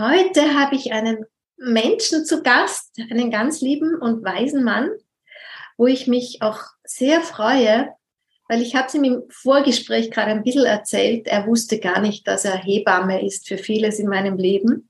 [0.00, 1.26] Heute habe ich einen
[1.58, 4.88] Menschen zu Gast, einen ganz lieben und weisen Mann,
[5.76, 7.90] wo ich mich auch sehr freue,
[8.48, 11.26] weil ich habe es ihm im Vorgespräch gerade ein bisschen erzählt.
[11.26, 14.88] Er wusste gar nicht, dass er Hebamme ist für vieles in meinem Leben.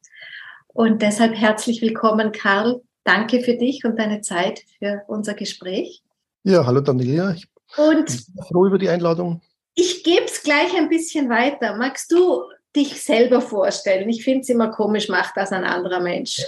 [0.69, 2.81] Und deshalb herzlich willkommen, Karl.
[3.03, 6.05] Danke für dich und deine Zeit für unser Gespräch.
[6.45, 7.34] Ja, hallo Daniela.
[7.34, 9.42] Ich und bin froh über die Einladung.
[9.75, 11.77] Ich gebe es gleich ein bisschen weiter.
[11.77, 14.09] Magst du dich selber vorstellen?
[14.09, 16.42] Ich finde es immer komisch, macht das ein anderer Mensch.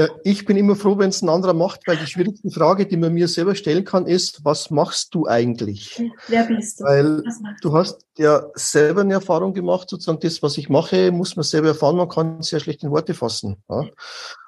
[0.00, 2.96] Ja, ich bin immer froh, wenn es ein anderer macht, weil die schwierigste Frage, die
[2.96, 6.02] man mir selber stellen kann, ist, was machst du eigentlich?
[6.28, 6.84] Wer bist du?
[6.84, 7.22] Weil
[7.60, 11.68] du hast ja selber eine Erfahrung gemacht, sozusagen das, was ich mache, muss man selber
[11.68, 13.62] erfahren, man kann sehr schlecht in Worte fassen.
[13.68, 13.84] Ja.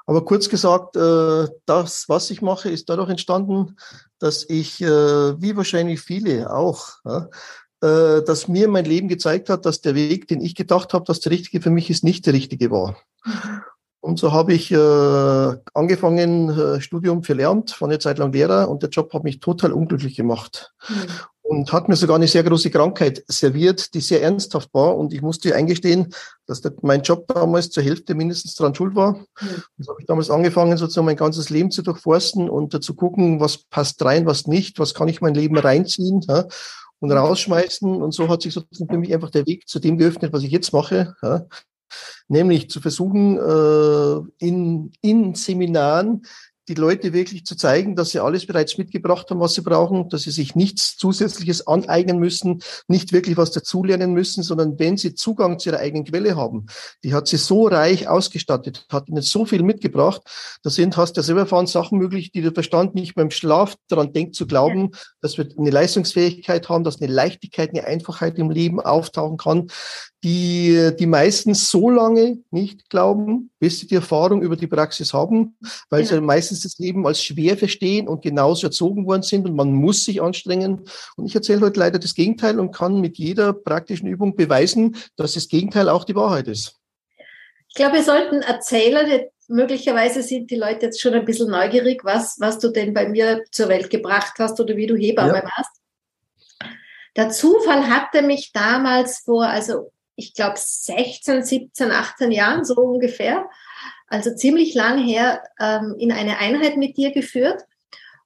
[0.07, 3.77] Aber kurz gesagt, äh, das, was ich mache, ist dadurch entstanden,
[4.21, 6.95] dass ich, äh, wie wahrscheinlich viele auch,
[7.83, 11.21] äh, dass mir mein Leben gezeigt hat, dass der Weg, den ich gedacht habe, dass
[11.21, 12.97] der richtige für mich ist, nicht der richtige war.
[14.01, 18.69] Und so habe ich äh, angefangen, äh, Studium für Lehramt, war eine Zeit lang Lehrer
[18.69, 20.73] und der Job hat mich total unglücklich gemacht.
[20.89, 20.95] Mhm.
[21.45, 24.97] Und hat mir sogar eine sehr große Krankheit serviert, die sehr ernsthaft war.
[24.97, 26.15] Und ich musste eingestehen,
[26.47, 29.15] dass der, mein Job damals zur Hälfte mindestens daran schuld war.
[29.15, 29.63] Mhm.
[29.77, 33.39] Und so habe ich damals angefangen, sozusagen mein ganzes Leben zu durchforsten und zu gucken,
[33.39, 36.23] was passt rein, was nicht, was kann ich mein Leben reinziehen.
[36.29, 36.47] Ja?
[37.03, 37.19] Und hm.
[37.19, 38.01] rausschmeißen.
[38.01, 40.51] Und so hat sich sozusagen für mich einfach der Weg zu dem geöffnet, was ich
[40.51, 41.15] jetzt mache.
[41.23, 41.47] Ja
[42.29, 46.23] nämlich zu versuchen, äh, in, in Seminaren
[46.75, 50.23] die Leute wirklich zu zeigen, dass sie alles bereits mitgebracht haben, was sie brauchen, dass
[50.23, 55.59] sie sich nichts Zusätzliches aneignen müssen, nicht wirklich was dazulernen müssen, sondern wenn sie Zugang
[55.59, 56.67] zu ihrer eigenen Quelle haben,
[57.05, 60.23] die hat sie so reich ausgestattet, hat ihnen so viel mitgebracht,
[60.63, 63.77] da sind, hast du ja selber erfahren, Sachen möglich, die der Verstand nicht beim Schlaf
[63.89, 68.51] daran denkt zu glauben, dass wir eine Leistungsfähigkeit haben, dass eine Leichtigkeit, eine Einfachheit im
[68.51, 69.69] Leben auftauchen kann,
[70.25, 75.57] die, die meistens so lange nicht glauben, bis sie die Erfahrung über die Praxis haben,
[75.91, 76.15] weil genau.
[76.15, 80.05] sie meistens das Leben als schwer verstehen und genauso erzogen worden sind und man muss
[80.05, 80.83] sich anstrengen.
[81.17, 85.35] Und ich erzähle heute leider das Gegenteil und kann mit jeder praktischen Übung beweisen, dass
[85.35, 86.77] das Gegenteil auch die Wahrheit ist.
[87.69, 92.37] Ich glaube, wir sollten erzählen, möglicherweise sind die Leute jetzt schon ein bisschen neugierig, was,
[92.39, 95.45] was du denn bei mir zur Welt gebracht hast oder wie du Hebamme ja.
[95.57, 95.81] warst.
[97.17, 103.49] Der Zufall hatte mich damals vor, also ich glaube, 16, 17, 18 Jahren so ungefähr,
[104.13, 107.63] also ziemlich lang her, ähm, in eine Einheit mit dir geführt.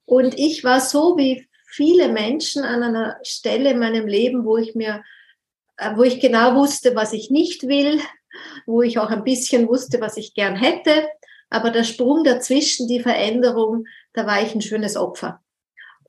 [0.04, 4.74] Und ich war so wie viele Menschen an einer Stelle in meinem Leben, wo ich
[4.74, 5.04] mir,
[5.76, 8.00] äh, wo ich genau wusste, was ich nicht will,
[8.66, 11.08] wo ich auch ein bisschen wusste, was ich gern hätte.
[11.50, 15.40] Aber der Sprung dazwischen, die Veränderung, da war ich ein schönes Opfer.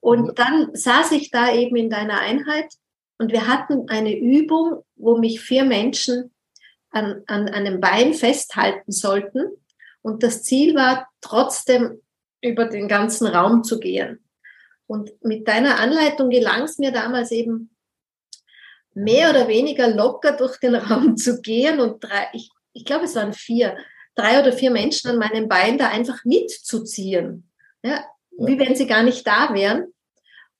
[0.01, 2.73] Und dann saß ich da eben in deiner Einheit
[3.19, 6.33] und wir hatten eine Übung, wo mich vier Menschen
[6.89, 9.51] an, an einem Bein festhalten sollten.
[10.07, 12.01] Und das Ziel war, trotzdem
[12.41, 14.23] über den ganzen Raum zu gehen.
[14.85, 17.75] Und mit deiner Anleitung gelang es mir damals eben,
[18.93, 23.15] mehr oder weniger locker durch den Raum zu gehen und drei, ich, ich glaube, es
[23.15, 23.75] waren vier,
[24.15, 27.51] drei oder vier Menschen an meinem Bein da einfach mitzuziehen.
[27.83, 29.87] Ja, wie wenn sie gar nicht da wären.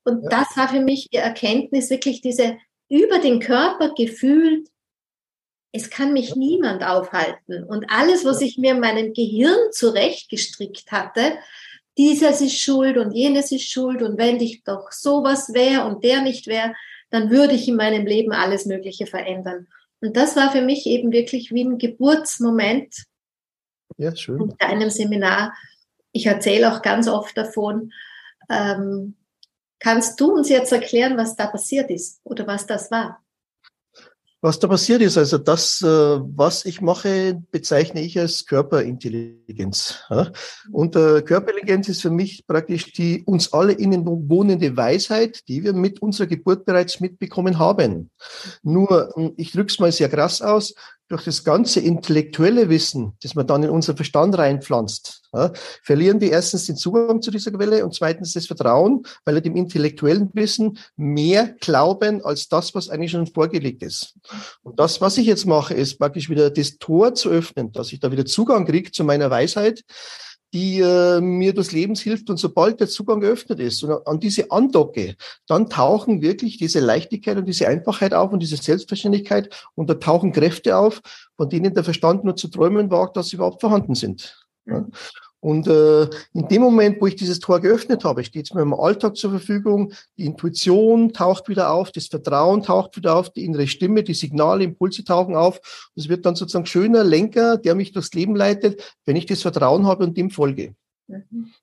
[0.04, 0.30] Und ja.
[0.30, 2.58] das war für mich die Erkenntnis, wirklich diese
[2.90, 4.68] über den Körper gefühlt,
[5.72, 7.64] es kann mich niemand aufhalten.
[7.64, 11.34] Und alles, was ich mir in meinem Gehirn zurechtgestrickt hatte,
[11.98, 16.22] dieses ist schuld und jenes ist schuld und wenn ich doch sowas wäre und der
[16.22, 16.74] nicht wäre,
[17.10, 19.68] dann würde ich in meinem Leben alles Mögliche verändern.
[20.02, 22.94] Und das war für mich eben wirklich wie ein Geburtsmoment
[23.98, 24.42] ja, schön.
[24.42, 25.54] in einem Seminar.
[26.12, 27.92] Ich erzähle auch ganz oft davon,
[28.50, 29.16] ähm,
[29.80, 33.24] Kannst du uns jetzt erklären, was da passiert ist oder was das war?
[34.40, 40.04] Was da passiert ist, also das, äh, was ich mache, bezeichne ich als Körperintelligenz.
[40.72, 45.74] Und äh, Körperintelligenz ist für mich praktisch die uns alle innen wohnende Weisheit, die wir
[45.74, 48.12] mit unserer Geburt bereits mitbekommen haben.
[48.62, 50.76] Nur, hm, ich drücke es mal sehr krass aus,
[51.10, 55.52] durch das ganze intellektuelle Wissen, das man dann in unseren Verstand reinpflanzt, ja,
[55.84, 59.56] verlieren wir erstens den Zugang zu dieser Quelle und zweitens das Vertrauen, weil wir dem
[59.56, 64.16] intellektuellen Wissen mehr glauben als das, was eigentlich schon vorgelegt ist.
[64.64, 68.00] Und das, was ich jetzt mache, ist praktisch wieder das Tor zu öffnen, dass ich
[68.00, 69.84] da wieder Zugang kriege zu meiner Weisheit,
[70.54, 72.30] die äh, mir des Lebens hilft.
[72.30, 75.16] Und sobald der Zugang geöffnet ist und an diese andocke,
[75.48, 80.32] dann tauchen wirklich diese Leichtigkeit und diese Einfachheit auf und diese Selbstverständlichkeit und da tauchen
[80.32, 81.02] Kräfte auf,
[81.36, 84.38] von denen der Verstand nur zu träumen wagt, dass sie überhaupt vorhanden sind.
[84.66, 84.86] Ja.
[85.48, 88.74] Und äh, in dem Moment, wo ich dieses Tor geöffnet habe, steht es mir im
[88.74, 93.66] Alltag zur Verfügung, die Intuition taucht wieder auf, das Vertrauen taucht wieder auf, die innere
[93.66, 95.62] Stimme, die Signale, Impulse tauchen auf.
[95.96, 99.88] Es wird dann sozusagen schöner Lenker, der mich durchs Leben leitet, wenn ich das Vertrauen
[99.88, 100.76] habe und dem folge.
[101.08, 101.54] Mhm.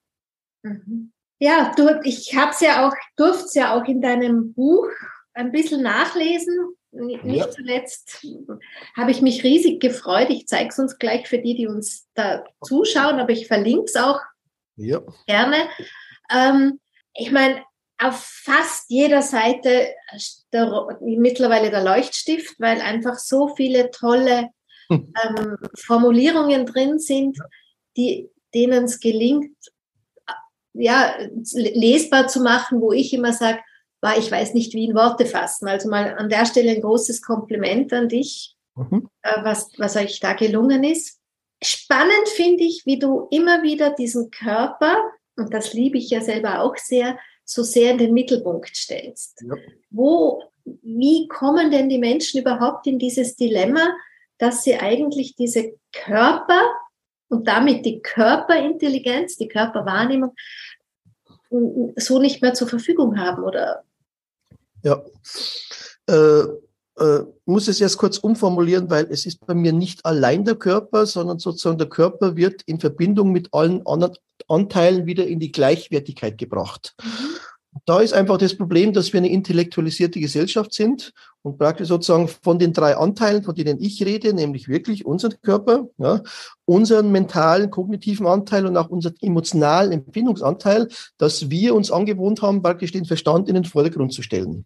[0.62, 1.12] Mhm.
[1.38, 4.88] Ja, du, ich habe es ja auch, durfte es ja auch in deinem Buch
[5.34, 6.74] ein bisschen nachlesen.
[6.94, 7.50] Nicht ja.
[7.50, 8.24] zuletzt
[8.96, 10.30] habe ich mich riesig gefreut.
[10.30, 13.96] Ich zeige es uns gleich für die, die uns da zuschauen, aber ich verlinke es
[13.96, 14.20] auch
[14.76, 15.02] ja.
[15.26, 15.56] gerne.
[16.30, 16.80] Ähm,
[17.14, 17.62] ich meine,
[17.98, 19.94] auf fast jeder Seite
[20.52, 24.50] der, mittlerweile der Leuchtstift, weil einfach so viele tolle
[24.88, 25.12] hm.
[25.24, 27.38] ähm, Formulierungen drin sind,
[27.96, 29.56] die, denen es gelingt,
[30.74, 31.14] ja,
[31.52, 33.60] lesbar zu machen, wo ich immer sage,
[34.04, 35.66] war, ich weiß nicht, wie in Worte fassen.
[35.66, 39.08] Also mal an der Stelle ein großes Kompliment an dich, mhm.
[39.22, 41.18] äh, was, was euch da gelungen ist.
[41.62, 44.96] Spannend finde ich, wie du immer wieder diesen Körper,
[45.36, 49.42] und das liebe ich ja selber auch sehr, so sehr in den Mittelpunkt stellst.
[49.42, 49.54] Ja.
[49.90, 53.88] Wo, wie kommen denn die Menschen überhaupt in dieses Dilemma,
[54.38, 56.60] dass sie eigentlich diese Körper
[57.28, 60.34] und damit die Körperintelligenz, die Körperwahrnehmung
[61.96, 63.84] so nicht mehr zur Verfügung haben oder
[64.84, 65.02] ja.
[66.06, 66.44] Äh,
[66.96, 71.06] äh, muss es erst kurz umformulieren, weil es ist bei mir nicht allein der Körper,
[71.06, 74.16] sondern sozusagen der Körper wird in Verbindung mit allen anderen
[74.46, 76.94] Anteilen wieder in die Gleichwertigkeit gebracht.
[77.02, 77.08] Mhm.
[77.86, 82.58] Da ist einfach das Problem, dass wir eine intellektualisierte Gesellschaft sind und praktisch sozusagen von
[82.58, 86.22] den drei Anteilen, von denen ich rede, nämlich wirklich unseren Körper, ja,
[86.64, 90.88] unseren mentalen, kognitiven Anteil und auch unseren emotionalen Empfindungsanteil,
[91.18, 94.64] dass wir uns angewohnt haben, praktisch den Verstand in den Vordergrund zu stellen.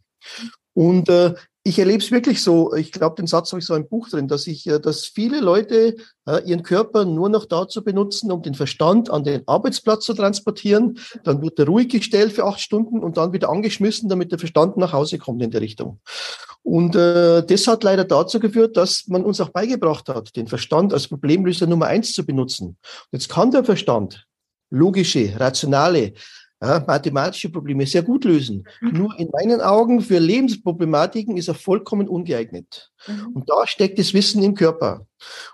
[0.75, 1.35] Und äh,
[1.69, 4.27] ich erlebe es wirklich so, ich glaube, den Satz habe ich so im Buch drin,
[4.27, 8.55] dass ich, äh, dass viele Leute äh, ihren Körper nur noch dazu benutzen, um den
[8.55, 10.99] Verstand an den Arbeitsplatz zu transportieren.
[11.25, 14.79] Dann wird er ruhig gestellt für acht Stunden und dann wieder angeschmissen, damit der Verstand
[14.79, 16.01] nach Hause kommt in der Richtung.
[16.63, 20.95] Und äh, das hat leider dazu geführt, dass man uns auch beigebracht hat, den Verstand
[20.95, 22.79] als Problemlöser Nummer eins zu benutzen.
[23.13, 24.27] Jetzt kann der Verstand
[24.71, 26.15] logische, rationale,
[26.63, 28.67] ja, mathematische Probleme sehr gut lösen.
[28.81, 28.99] Mhm.
[28.99, 32.91] Nur in meinen Augen für Lebensproblematiken ist er vollkommen ungeeignet.
[33.07, 33.29] Mhm.
[33.35, 35.08] Und da steckt das Wissen im Körper.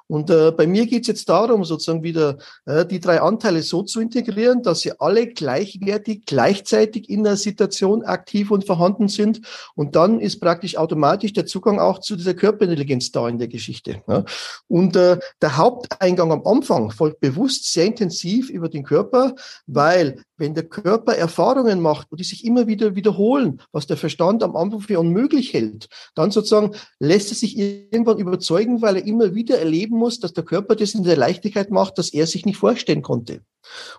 [0.07, 3.83] Und äh, bei mir geht es jetzt darum, sozusagen wieder äh, die drei Anteile so
[3.83, 9.41] zu integrieren, dass sie alle gleichwertig, gleichzeitig in der Situation aktiv und vorhanden sind.
[9.75, 14.03] Und dann ist praktisch automatisch der Zugang auch zu dieser Körperintelligenz da in der Geschichte.
[14.09, 14.25] Ja.
[14.69, 19.35] Und äh, der Haupteingang am Anfang folgt bewusst sehr intensiv über den Körper,
[19.67, 24.43] weil wenn der Körper Erfahrungen macht und die sich immer wieder wiederholen, was der Verstand
[24.43, 29.35] am Anfang für unmöglich hält, dann sozusagen lässt er sich irgendwann überzeugen, weil er immer
[29.35, 32.57] wieder erleben muss, dass der Körper das in der Leichtigkeit macht, dass er sich nicht
[32.57, 33.41] vorstellen konnte.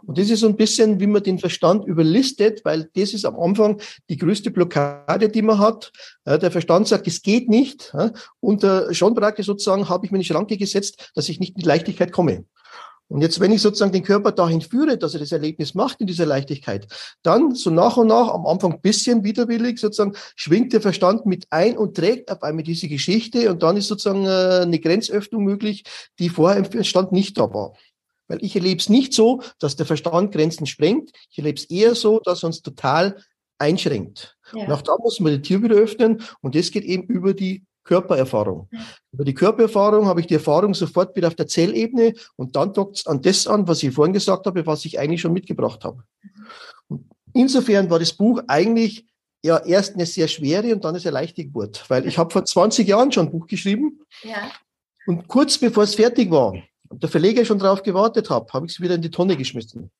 [0.03, 3.39] Und das ist so ein bisschen, wie man den Verstand überlistet, weil das ist am
[3.39, 5.91] Anfang die größte Blockade, die man hat.
[6.25, 7.93] Der Verstand sagt, es geht nicht.
[8.39, 11.65] Und äh, schon praktisch sozusagen habe ich mir eine Schranke gesetzt, dass ich nicht die
[11.65, 12.45] Leichtigkeit komme.
[13.07, 16.07] Und jetzt, wenn ich sozusagen den Körper dahin führe, dass er das Erlebnis macht in
[16.07, 16.87] dieser Leichtigkeit,
[17.21, 21.77] dann so nach und nach, am Anfang bisschen widerwillig, sozusagen schwingt der Verstand mit ein
[21.77, 25.83] und trägt auf einmal diese Geschichte und dann ist sozusagen äh, eine Grenzöffnung möglich,
[26.17, 27.73] die vorher im Verstand nicht da war.
[28.27, 31.11] Weil ich erlebe es nicht so, dass der Verstand Grenzen sprengt.
[31.29, 33.17] Ich erlebe es eher so, dass er uns total
[33.59, 34.35] einschränkt.
[34.51, 34.65] Ja.
[34.65, 37.63] Und auch da muss man die Tür wieder öffnen und das geht eben über die
[37.85, 38.67] Körpererfahrung.
[39.13, 42.97] Über die Körpererfahrung habe ich die Erfahrung sofort wieder auf der Zellebene und dann dockt
[42.97, 46.03] es an das an, was ich vorhin gesagt habe, was ich eigentlich schon mitgebracht habe.
[46.87, 49.05] Und insofern war das Buch eigentlich
[49.43, 52.43] ja erst eine sehr schwere und dann eine sehr leichte Geburt, weil ich habe vor
[52.43, 54.51] 20 Jahren schon ein Buch geschrieben ja.
[55.05, 56.55] und kurz bevor es fertig war
[56.89, 59.91] und der Verleger schon darauf gewartet hat, habe ich es wieder in die Tonne geschmissen.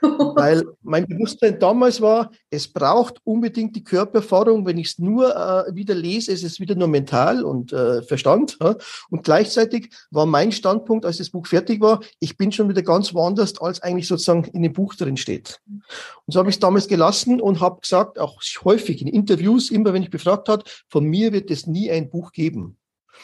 [0.00, 4.66] Weil mein Bewusstsein damals war, es braucht unbedingt die Körpererfahrung.
[4.66, 8.58] Wenn ich es nur äh, wieder lese, ist es wieder nur mental und äh, Verstand.
[8.60, 8.76] Ja?
[9.10, 13.14] Und gleichzeitig war mein Standpunkt, als das Buch fertig war, ich bin schon wieder ganz
[13.14, 15.60] woanders, als eigentlich sozusagen in dem Buch drin steht.
[15.66, 19.92] Und so habe ich es damals gelassen und habe gesagt, auch häufig in Interviews, immer
[19.92, 22.76] wenn ich befragt hat, von mir wird es nie ein Buch geben.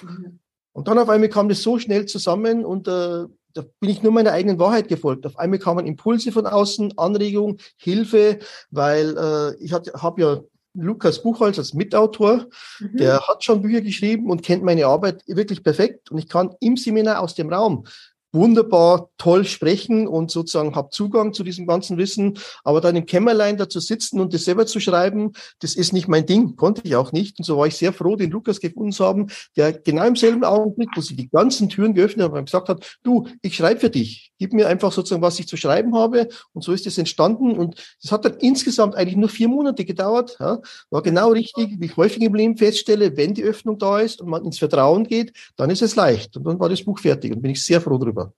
[0.03, 0.41] Mhm.
[0.73, 4.13] Und dann auf einmal kam das so schnell zusammen und äh, da bin ich nur
[4.13, 5.27] meiner eigenen Wahrheit gefolgt.
[5.27, 8.39] Auf einmal kamen Impulse von außen, Anregung, Hilfe,
[8.71, 10.41] weil äh, ich habe ja
[10.75, 12.47] Lukas Buchholz als Mitautor,
[12.79, 12.97] mhm.
[12.97, 16.11] der hat schon Bücher geschrieben und kennt meine Arbeit wirklich perfekt.
[16.11, 17.85] Und ich kann im Seminar aus dem Raum
[18.33, 22.39] wunderbar toll sprechen und sozusagen habe Zugang zu diesem ganzen Wissen.
[22.65, 26.09] Aber dann im Kämmerlein da zu sitzen und das selber zu schreiben, das ist nicht
[26.09, 27.39] mein Ding, konnte ich auch nicht.
[27.39, 30.45] Und so war ich sehr froh, den Lukas gefunden zu haben, der genau im selben
[30.45, 33.91] Augenblick, wo sie die ganzen Türen geöffnet hat und gesagt hat, du, ich schreibe für
[33.91, 36.29] dich, gib mir einfach sozusagen, was ich zu schreiben habe.
[36.53, 37.59] Und so ist es entstanden.
[37.59, 40.37] Und es hat dann insgesamt eigentlich nur vier Monate gedauert.
[40.41, 40.61] Ja.
[40.91, 44.29] War genau richtig, wie ich häufig im Leben feststelle, wenn die Öffnung da ist und
[44.29, 46.37] man ins Vertrauen geht, dann ist es leicht.
[46.37, 48.35] Und dann war das Buch fertig und bin ich sehr froh drüber.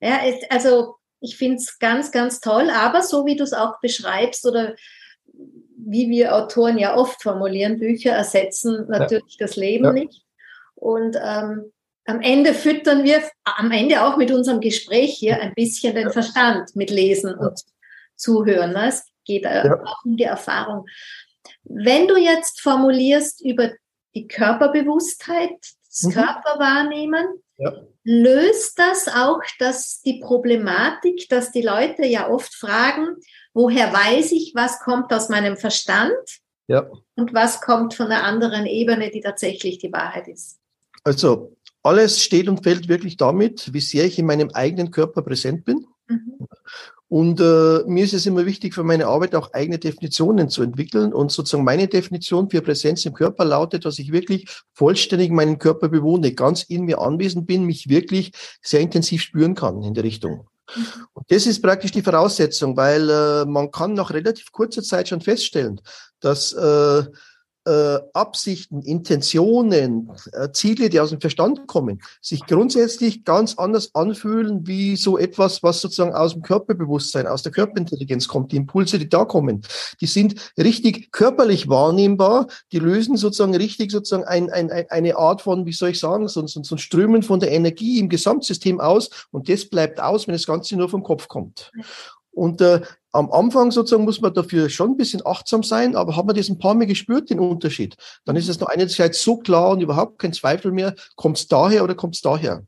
[0.00, 4.46] Ja, also ich finde es ganz, ganz toll, aber so wie du es auch beschreibst
[4.46, 4.74] oder
[5.76, 9.46] wie wir Autoren ja oft formulieren, Bücher ersetzen natürlich ja.
[9.46, 9.92] das Leben ja.
[9.92, 10.22] nicht.
[10.74, 11.72] Und ähm,
[12.04, 16.74] am Ende füttern wir, am Ende auch mit unserem Gespräch hier ein bisschen den Verstand
[16.74, 17.60] mit Lesen und
[18.16, 18.72] Zuhören.
[18.72, 18.88] Ne?
[18.88, 20.86] Es geht auch um die Erfahrung.
[21.64, 23.72] Wenn du jetzt formulierst über
[24.14, 26.12] die Körperbewusstheit, das mhm.
[26.12, 27.26] Körperwahrnehmen,
[27.58, 27.72] ja.
[28.04, 33.16] löst das auch dass die Problematik, dass die Leute ja oft fragen,
[33.52, 36.14] woher weiß ich, was kommt aus meinem Verstand
[36.68, 36.88] ja.
[37.16, 40.58] und was kommt von einer anderen Ebene, die tatsächlich die Wahrheit ist?
[41.04, 45.64] Also alles steht und fällt wirklich damit, wie sehr ich in meinem eigenen Körper präsent
[45.64, 45.86] bin.
[46.08, 46.46] Mhm.
[47.08, 51.14] Und äh, mir ist es immer wichtig für meine Arbeit auch eigene Definitionen zu entwickeln.
[51.14, 55.88] Und sozusagen meine Definition für Präsenz im Körper lautet, dass ich wirklich vollständig meinen Körper
[55.88, 60.48] bewohne, ganz in mir anwesend bin, mich wirklich sehr intensiv spüren kann in der Richtung.
[61.14, 65.22] Und das ist praktisch die Voraussetzung, weil äh, man kann nach relativ kurzer Zeit schon
[65.22, 65.80] feststellen,
[66.20, 67.04] dass äh,
[67.68, 74.66] äh, Absichten, Intentionen, äh, Ziele, die aus dem Verstand kommen, sich grundsätzlich ganz anders anfühlen
[74.66, 78.52] wie so etwas, was sozusagen aus dem Körperbewusstsein, aus der Körperintelligenz kommt.
[78.52, 79.62] Die Impulse, die da kommen,
[80.00, 85.66] die sind richtig körperlich wahrnehmbar, die lösen sozusagen richtig sozusagen ein, ein, eine Art von,
[85.66, 89.10] wie soll ich sagen, so, so, so ein Strömen von der Energie im Gesamtsystem aus
[89.30, 91.70] und das bleibt aus, wenn das Ganze nur vom Kopf kommt.
[92.38, 92.80] Und äh,
[93.10, 96.48] am Anfang sozusagen muss man dafür schon ein bisschen achtsam sein, aber hat man das
[96.48, 100.20] ein paar Mal gespürt, den Unterschied, dann ist es noch einerseits so klar und überhaupt
[100.20, 102.62] kein Zweifel mehr, kommt es daher oder kommt es daher.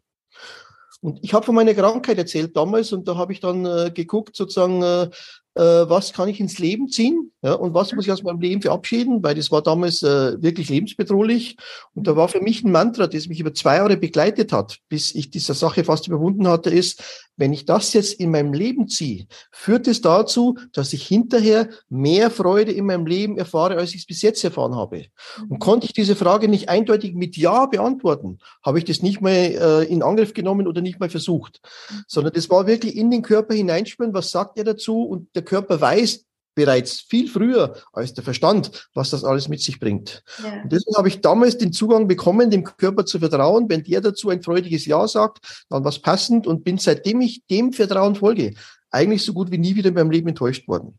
[1.03, 4.37] Und ich habe von meiner Krankheit erzählt damals und da habe ich dann äh, geguckt,
[4.37, 5.09] sozusagen, äh,
[5.55, 8.63] äh, was kann ich ins Leben ziehen ja, und was muss ich aus meinem Leben
[8.63, 11.57] verabschieden, weil das war damals äh, wirklich lebensbedrohlich.
[11.95, 15.15] Und da war für mich ein Mantra, das mich über zwei Jahre begleitet hat, bis
[15.15, 17.03] ich dieser Sache fast überwunden hatte, ist,
[17.41, 22.31] wenn ich das jetzt in meinem Leben ziehe, führt es dazu, dass ich hinterher mehr
[22.31, 25.07] Freude in meinem Leben erfahre, als ich es bis jetzt erfahren habe.
[25.41, 25.59] Und mhm.
[25.59, 29.85] konnte ich diese Frage nicht eindeutig mit Ja beantworten, habe ich das nicht mehr äh,
[29.87, 32.03] in Angriff genommen oder nicht mehr versucht, mhm.
[32.07, 35.81] sondern das war wirklich in den Körper hineinspüren, was sagt er dazu und der Körper
[35.81, 40.23] weiß bereits viel früher als der Verstand, was das alles mit sich bringt.
[40.43, 40.63] Ja.
[40.63, 43.69] Und deswegen habe ich damals den Zugang bekommen, dem Körper zu vertrauen.
[43.69, 47.73] Wenn der dazu ein freudiges Ja sagt, dann was passend und bin seitdem ich dem
[47.73, 48.55] Vertrauen folge,
[48.91, 50.99] eigentlich so gut wie nie wieder in meinem Leben enttäuscht worden.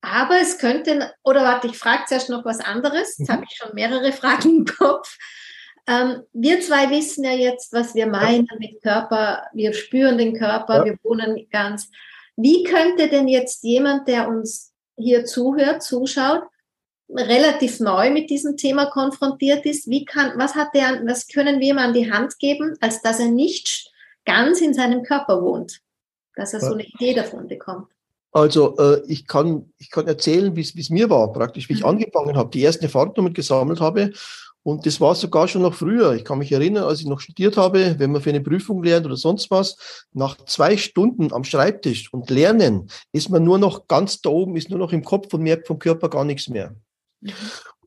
[0.00, 3.18] Aber es könnte, oder warte, ich frage zuerst noch was anderes.
[3.18, 3.32] Jetzt mhm.
[3.32, 5.18] habe ich schon mehrere Fragen im Kopf.
[5.86, 9.42] Ähm, wir zwei wissen ja jetzt, was wir meinen mit Körper.
[9.52, 10.84] Wir spüren den Körper, ja.
[10.84, 11.90] wir wohnen ganz.
[12.40, 16.42] Wie könnte denn jetzt jemand, der uns hier zuhört, zuschaut,
[17.10, 21.70] relativ neu mit diesem Thema konfrontiert ist, wie kann, was hat der, was können wir
[21.70, 23.90] ihm an die Hand geben, als dass er nicht
[24.24, 25.80] ganz in seinem Körper wohnt,
[26.36, 27.88] dass er so eine Idee davon bekommt?
[28.30, 31.86] Also äh, ich, kann, ich kann erzählen, wie es mir war, praktisch, wie ich mhm.
[31.86, 34.12] angefangen habe, die ersten Erfahrungen gesammelt habe
[34.68, 36.12] und das war sogar schon noch früher.
[36.12, 39.06] Ich kann mich erinnern, als ich noch studiert habe, wenn man für eine Prüfung lernt
[39.06, 44.20] oder sonst was, nach zwei Stunden am Schreibtisch und lernen, ist man nur noch ganz
[44.20, 46.76] da oben, ist nur noch im Kopf und merkt vom Körper gar nichts mehr.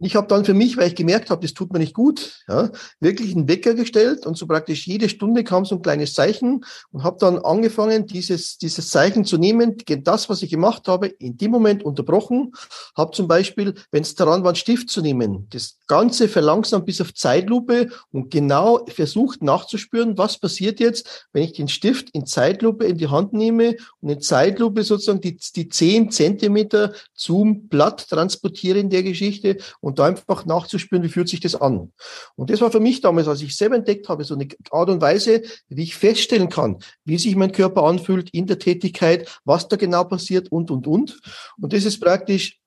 [0.04, 2.72] Ich habe dann für mich, weil ich gemerkt habe, das tut mir nicht gut, ja,
[3.00, 7.04] wirklich einen Wecker gestellt und so praktisch jede Stunde kam so ein kleines Zeichen und
[7.04, 11.52] habe dann angefangen, dieses, dieses Zeichen zu nehmen, das, was ich gemacht habe, in dem
[11.52, 12.54] Moment unterbrochen,
[12.98, 17.00] habe zum Beispiel, wenn es daran war, einen Stift zu nehmen, das Ganze verlangsamt bis
[17.00, 22.86] auf Zeitlupe und genau versucht nachzuspüren, was passiert jetzt, wenn ich den Stift in Zeitlupe
[22.86, 28.80] in die Hand nehme und in Zeitlupe sozusagen die, die zehn Zentimeter zum Blatt transportiere
[28.80, 31.92] in der Geschichte und und da einfach nachzuspüren, wie fühlt sich das an.
[32.36, 35.02] Und das war für mich damals, als ich selber entdeckt habe, so eine Art und
[35.02, 39.76] Weise, wie ich feststellen kann, wie sich mein Körper anfühlt in der Tätigkeit, was da
[39.76, 41.20] genau passiert und, und, und.
[41.60, 42.58] Und das ist praktisch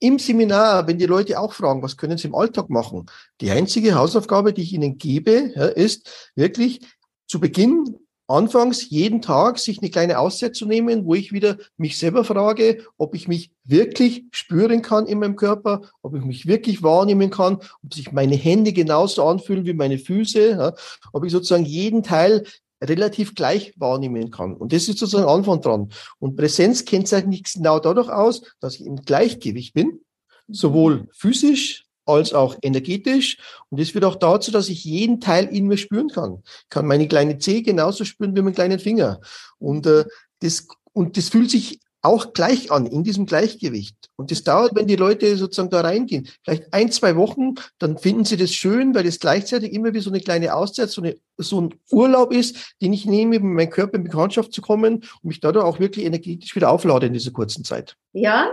[0.00, 3.06] im Seminar, wenn die Leute auch fragen, was können sie im Alltag machen?
[3.40, 6.80] Die einzige Hausaufgabe, die ich ihnen gebe, ja, ist wirklich
[7.26, 7.96] zu Beginn
[8.30, 12.84] anfangs jeden Tag sich eine kleine Auszeit zu nehmen, wo ich wieder mich selber frage,
[12.96, 17.56] ob ich mich wirklich spüren kann in meinem Körper, ob ich mich wirklich wahrnehmen kann,
[17.82, 20.74] ob sich meine Hände genauso anfühlen wie meine Füße, ja,
[21.12, 22.44] ob ich sozusagen jeden Teil
[22.82, 24.54] relativ gleich wahrnehmen kann.
[24.54, 25.90] Und das ist sozusagen Anfang dran.
[26.18, 30.00] Und Präsenz kennzeichnet sich genau dadurch aus, dass ich im Gleichgewicht bin,
[30.48, 33.38] sowohl physisch als auch energetisch.
[33.68, 36.42] Und das führt auch dazu, dass ich jeden Teil in mir spüren kann.
[36.44, 39.20] Ich kann meine kleine Zehe genauso spüren wie meinen kleinen Finger.
[39.58, 40.04] Und äh,
[40.40, 43.96] das und das fühlt sich auch gleich an, in diesem Gleichgewicht.
[44.16, 48.24] Und das dauert, wenn die Leute sozusagen da reingehen, vielleicht ein, zwei Wochen, dann finden
[48.24, 51.60] sie das schön, weil das gleichzeitig immer wie so eine kleine Auszeit, so, eine, so
[51.60, 55.40] ein Urlaub ist, den ich nehme, mit meinem Körper in Bekanntschaft zu kommen und mich
[55.40, 57.96] dadurch auch wirklich energetisch wieder auflade in dieser kurzen Zeit.
[58.12, 58.50] Ja.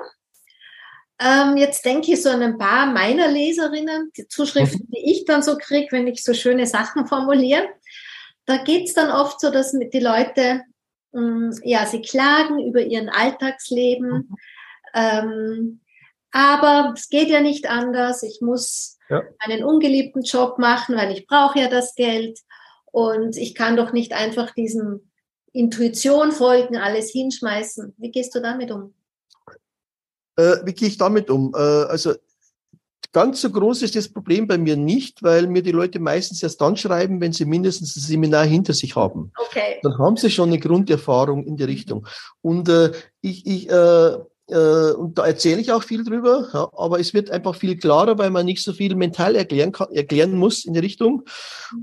[1.20, 4.92] Ähm, jetzt denke ich so an ein paar meiner Leserinnen, die Zuschriften, mhm.
[4.92, 7.68] die ich dann so kriege, wenn ich so schöne Sachen formuliere.
[8.46, 10.62] Da geht es dann oft so, dass die Leute
[11.18, 14.12] Mm, ja, sie klagen über ihren Alltagsleben.
[14.12, 14.36] Mhm.
[14.94, 15.82] Ähm,
[16.32, 18.24] aber es geht ja nicht anders.
[18.24, 19.24] Ich muss ja.
[19.40, 22.40] einen ungeliebten Job machen, weil ich brauche ja das Geld.
[22.92, 25.12] Und ich kann doch nicht einfach diesem
[25.54, 27.96] Intuition folgen, alles hinschmeißen.
[27.98, 28.94] Wie gehst du damit um?
[30.38, 31.54] Äh, wie gehe ich damit um?
[31.54, 32.14] Äh, also
[33.14, 36.60] Ganz so groß ist das Problem bei mir nicht, weil mir die Leute meistens erst
[36.62, 39.32] dann schreiben, wenn sie mindestens ein Seminar hinter sich haben.
[39.48, 39.80] Okay.
[39.82, 42.06] Dann haben sie schon eine Grunderfahrung in die Richtung.
[42.42, 42.92] Und äh,
[43.22, 44.18] ich, ich äh,
[44.54, 48.30] und da erzähle ich auch viel drüber, ja, aber es wird einfach viel klarer, weil
[48.30, 51.24] man nicht so viel mental erklären, kann, erklären muss in die Richtung.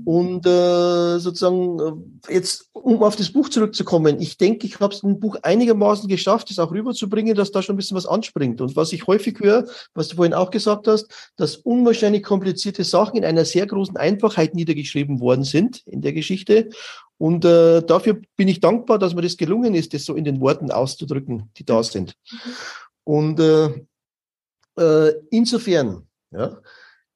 [0.03, 1.79] Und äh, sozusagen
[2.27, 6.09] äh, jetzt, um auf das Buch zurückzukommen, ich denke, ich habe es im Buch einigermaßen
[6.09, 8.59] geschafft, es auch rüberzubringen, dass da schon ein bisschen was anspringt.
[8.61, 11.07] Und was ich häufig höre, was du vorhin auch gesagt hast,
[11.37, 16.69] dass unwahrscheinlich komplizierte Sachen in einer sehr großen Einfachheit niedergeschrieben worden sind in der Geschichte.
[17.17, 20.41] Und äh, dafür bin ich dankbar, dass mir das gelungen ist, das so in den
[20.41, 22.15] Worten auszudrücken, die da sind.
[23.03, 23.85] Und äh,
[24.77, 26.59] äh, insofern, ja,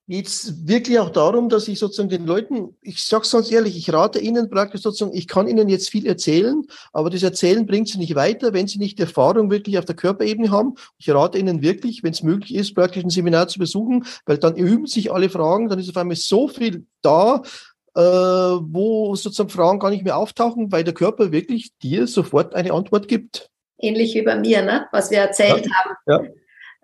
[0.09, 3.93] geht wirklich auch darum, dass ich sozusagen den Leuten, ich sage es ganz ehrlich, ich
[3.93, 7.99] rate ihnen praktisch sozusagen, ich kann ihnen jetzt viel erzählen, aber das Erzählen bringt sie
[7.99, 10.73] nicht weiter, wenn sie nicht die Erfahrung wirklich auf der Körperebene haben.
[10.97, 14.55] Ich rate ihnen wirklich, wenn es möglich ist, praktisch ein Seminar zu besuchen, weil dann
[14.55, 17.43] üben sich alle Fragen, dann ist auf einmal so viel da,
[17.95, 22.73] äh, wo sozusagen Fragen gar nicht mehr auftauchen, weil der Körper wirklich dir sofort eine
[22.73, 23.49] Antwort gibt.
[23.77, 24.87] Ähnlich wie bei mir, ne?
[24.91, 25.73] was wir erzählt ja.
[25.73, 26.21] haben, ja.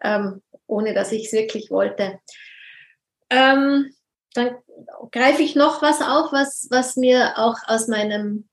[0.04, 2.20] Ähm, ohne dass ich es wirklich wollte.
[3.30, 3.94] Ähm,
[4.34, 4.56] dann
[5.12, 8.48] greife ich noch was auf, was, was mir auch aus meinem,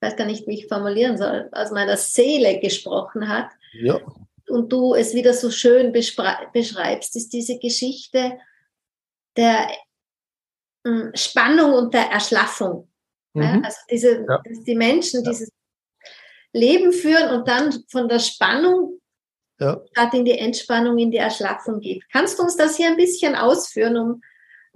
[0.00, 3.50] ich weiß gar nicht, wie ich formulieren soll, aus meiner Seele gesprochen hat.
[3.72, 4.00] Ja.
[4.48, 8.38] Und du es wieder so schön beschreibst, ist diese Geschichte
[9.36, 9.68] der
[11.14, 12.88] Spannung und der Erschlaffung.
[13.34, 13.42] Mhm.
[13.42, 14.40] Ja, also diese, ja.
[14.44, 15.30] dass die Menschen ja.
[15.30, 15.50] dieses
[16.52, 19.00] Leben führen und dann von der Spannung
[19.58, 19.80] ja.
[19.92, 22.04] statt in die Entspannung, in die Erschlaffung geht.
[22.12, 24.22] Kannst du uns das hier ein bisschen ausführen, um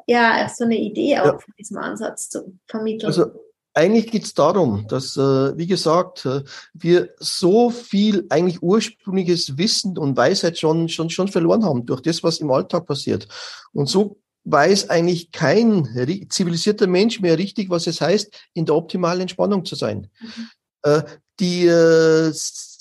[0.07, 3.09] ja so eine Idee auch von diesem Ansatz zu vermitteln?
[3.09, 3.27] Also
[3.75, 6.43] eigentlich geht es darum, dass, äh, wie gesagt, äh,
[6.73, 12.23] wir so viel eigentlich ursprüngliches Wissen und Weisheit schon, schon, schon verloren haben durch das,
[12.23, 13.29] was im Alltag passiert.
[13.73, 14.17] Und so
[14.47, 15.87] weiß eigentlich kein
[16.31, 20.09] zivilisierter Mensch mehr richtig, was es heißt, in der optimalen Entspannung zu sein.
[20.21, 20.49] Mhm.
[20.83, 21.03] Äh,
[21.41, 22.33] die, äh,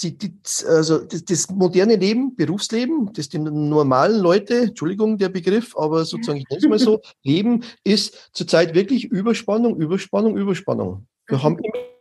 [0.02, 0.34] die,
[0.68, 6.40] also das, das, moderne Leben, Berufsleben, das die normalen Leute, Entschuldigung der Begriff, aber sozusagen,
[6.40, 11.08] ich nenne es mal so, Leben ist zurzeit wirklich Überspannung, Überspannung, Überspannung.
[11.28, 11.44] Wir mhm.
[11.44, 11.95] haben immer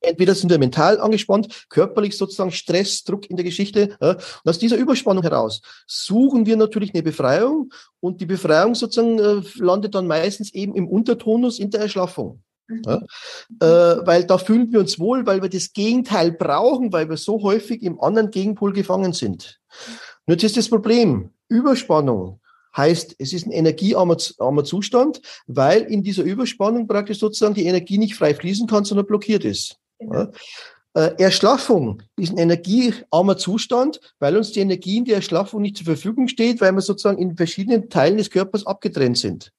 [0.00, 3.96] entweder sind wir mental angespannt, körperlich sozusagen Stress, Druck in der Geschichte.
[4.00, 4.12] Ja.
[4.12, 9.42] Und aus dieser Überspannung heraus suchen wir natürlich eine Befreiung und die Befreiung sozusagen äh,
[9.56, 12.42] landet dann meistens eben im Untertonus in der Erschlaffung.
[12.84, 12.96] Ja,
[13.60, 17.42] äh, weil da fühlen wir uns wohl, weil wir das Gegenteil brauchen, weil wir so
[17.42, 19.58] häufig im anderen Gegenpol gefangen sind.
[20.26, 21.30] Nur jetzt ist das Problem.
[21.48, 22.40] Überspannung
[22.76, 28.14] heißt, es ist ein energiearmer Zustand, weil in dieser Überspannung praktisch sozusagen die Energie nicht
[28.14, 29.78] frei fließen kann, sondern blockiert ist.
[29.98, 30.28] Genau.
[30.98, 35.84] Äh, Erschlaffung ist ein energiearmer Zustand, weil uns die Energie in der Erschlaffung nicht zur
[35.84, 39.52] Verfügung steht, weil wir sozusagen in verschiedenen Teilen des Körpers abgetrennt sind.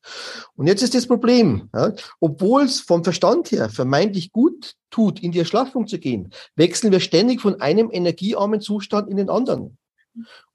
[0.58, 5.32] Und jetzt ist das Problem, ja, obwohl es vom Verstand her vermeintlich gut tut, in
[5.32, 9.78] die Erschlaffung zu gehen, wechseln wir ständig von einem energiearmen Zustand in den anderen.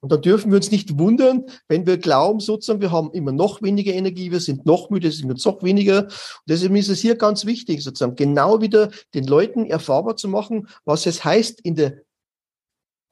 [0.00, 3.62] Und da dürfen wir uns nicht wundern, wenn wir glauben, sozusagen, wir haben immer noch
[3.62, 6.04] weniger Energie, wir sind noch müde, es sind uns noch weniger.
[6.04, 10.68] Und deswegen ist es hier ganz wichtig, sozusagen genau wieder den Leuten erfahrbar zu machen,
[10.84, 12.02] was es heißt, in der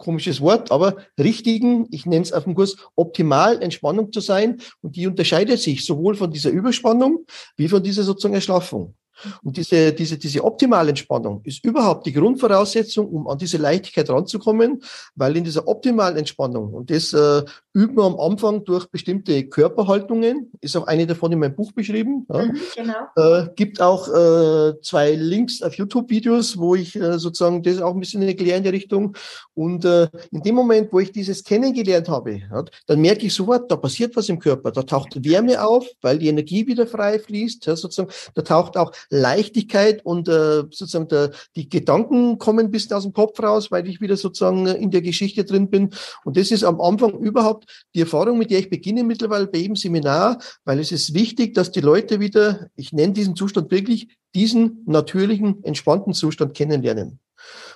[0.02, 4.60] komisches Wort, aber richtigen, ich nenne es auf dem Kurs, optimal Entspannung zu sein.
[4.82, 7.24] Und die unterscheidet sich sowohl von dieser Überspannung
[7.56, 8.94] wie von dieser sozusagen Erschlaffung.
[9.42, 14.83] Und diese, diese, diese optimale Entspannung ist überhaupt die Grundvoraussetzung, um an diese Leichtigkeit ranzukommen,
[15.14, 17.42] weil in dieser optimalen Entspannung, und das äh,
[17.74, 20.52] üben wir am Anfang durch bestimmte Körperhaltungen.
[20.61, 22.26] Ist auch eine davon in meinem Buch beschrieben.
[22.32, 22.44] Ja.
[22.44, 22.94] Mhm, genau.
[23.16, 28.00] Äh, gibt auch äh, zwei Links auf YouTube-Videos, wo ich äh, sozusagen das auch ein
[28.00, 29.16] bisschen erkläre in die Richtung.
[29.54, 33.70] Und äh, in dem Moment, wo ich dieses kennengelernt habe, ja, dann merke ich sofort,
[33.70, 34.70] da passiert was im Körper.
[34.70, 37.66] Da taucht Wärme auf, weil die Energie wieder frei fließt.
[37.66, 38.11] Ja, sozusagen.
[38.35, 43.12] Da taucht auch Leichtigkeit und äh, sozusagen der, die Gedanken kommen ein bisschen aus dem
[43.12, 45.90] Kopf raus, weil ich wieder sozusagen in der Geschichte drin bin.
[46.24, 47.62] Und das ist am Anfang überhaupt
[47.94, 51.70] die Erfahrung, mit der ich beginne mittlerweile bei jedem Seminar, weil es ist wichtig, dass
[51.70, 57.18] die Leute wieder, ich nenne diesen Zustand wirklich, diesen natürlichen, entspannten Zustand kennenlernen.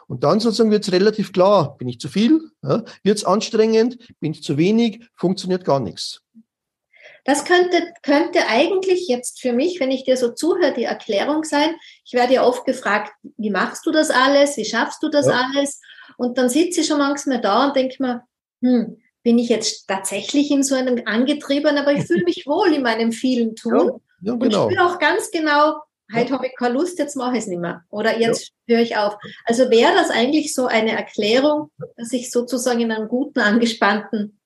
[0.06, 3.98] Und dann sozusagen wird es relativ klar, bin ich zu viel, ja, wird es anstrengend,
[4.20, 6.22] bin ich zu wenig, funktioniert gar nichts.
[7.24, 11.74] Das könnte, könnte eigentlich jetzt für mich, wenn ich dir so zuhöre, die Erklärung sein.
[12.04, 14.56] Ich werde ja oft gefragt, wie machst du das alles?
[14.56, 15.32] Wie schaffst du das ja.
[15.32, 15.80] alles?
[16.16, 18.22] Und dann sitze ich schon manchmal da und denke mir,
[18.62, 22.82] hm, bin ich jetzt tatsächlich in so einem angetriebenen, aber ich fühle mich wohl in
[22.84, 23.74] meinem vielen Tun.
[24.20, 24.66] Ja, ja, genau.
[24.66, 25.80] Und ich spüre auch ganz genau,
[26.14, 27.82] heute habe ich keine Lust, jetzt mache ich es nicht mehr.
[27.90, 28.76] Oder jetzt ja.
[28.76, 29.16] höre ich auf.
[29.44, 34.38] Also wäre das eigentlich so eine Erklärung, dass ich sozusagen in einem guten, angespannten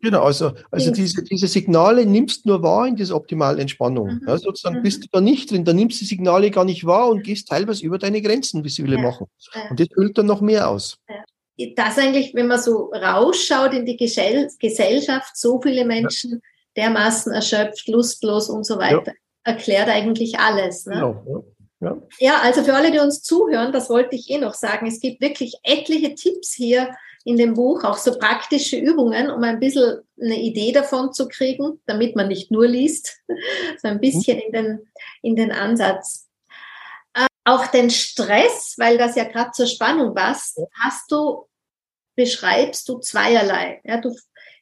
[0.00, 4.14] Genau, also, also diese, diese Signale nimmst nur wahr in dieser optimalen Entspannung.
[4.14, 4.22] Mhm.
[4.26, 4.82] Ja, sozusagen mhm.
[4.82, 7.48] bist du da nicht drin, da nimmst du die Signale gar nicht wahr und gehst
[7.48, 9.02] teilweise über deine Grenzen, wie sie will ja.
[9.02, 9.26] machen.
[9.70, 10.96] Und das hüllt dann noch mehr aus.
[11.08, 11.22] Ja
[11.76, 16.40] das eigentlich, wenn man so rausschaut in die Gesellschaft, so viele Menschen
[16.76, 19.52] dermaßen erschöpft, lustlos und so weiter, ja.
[19.52, 20.86] erklärt eigentlich alles.
[20.86, 20.94] Ne?
[20.94, 21.44] Genau.
[21.80, 21.96] Ja.
[22.18, 25.20] ja, also für alle, die uns zuhören, das wollte ich eh noch sagen, es gibt
[25.20, 26.90] wirklich etliche Tipps hier
[27.24, 31.80] in dem Buch, auch so praktische Übungen, um ein bisschen eine Idee davon zu kriegen,
[31.86, 33.18] damit man nicht nur liest,
[33.82, 34.88] so ein bisschen in den,
[35.22, 36.28] in den Ansatz.
[37.14, 41.47] Äh, auch den Stress, weil das ja gerade zur Spannung passt, hast du
[42.18, 43.80] beschreibst du zweierlei.
[43.84, 44.12] Ja, du,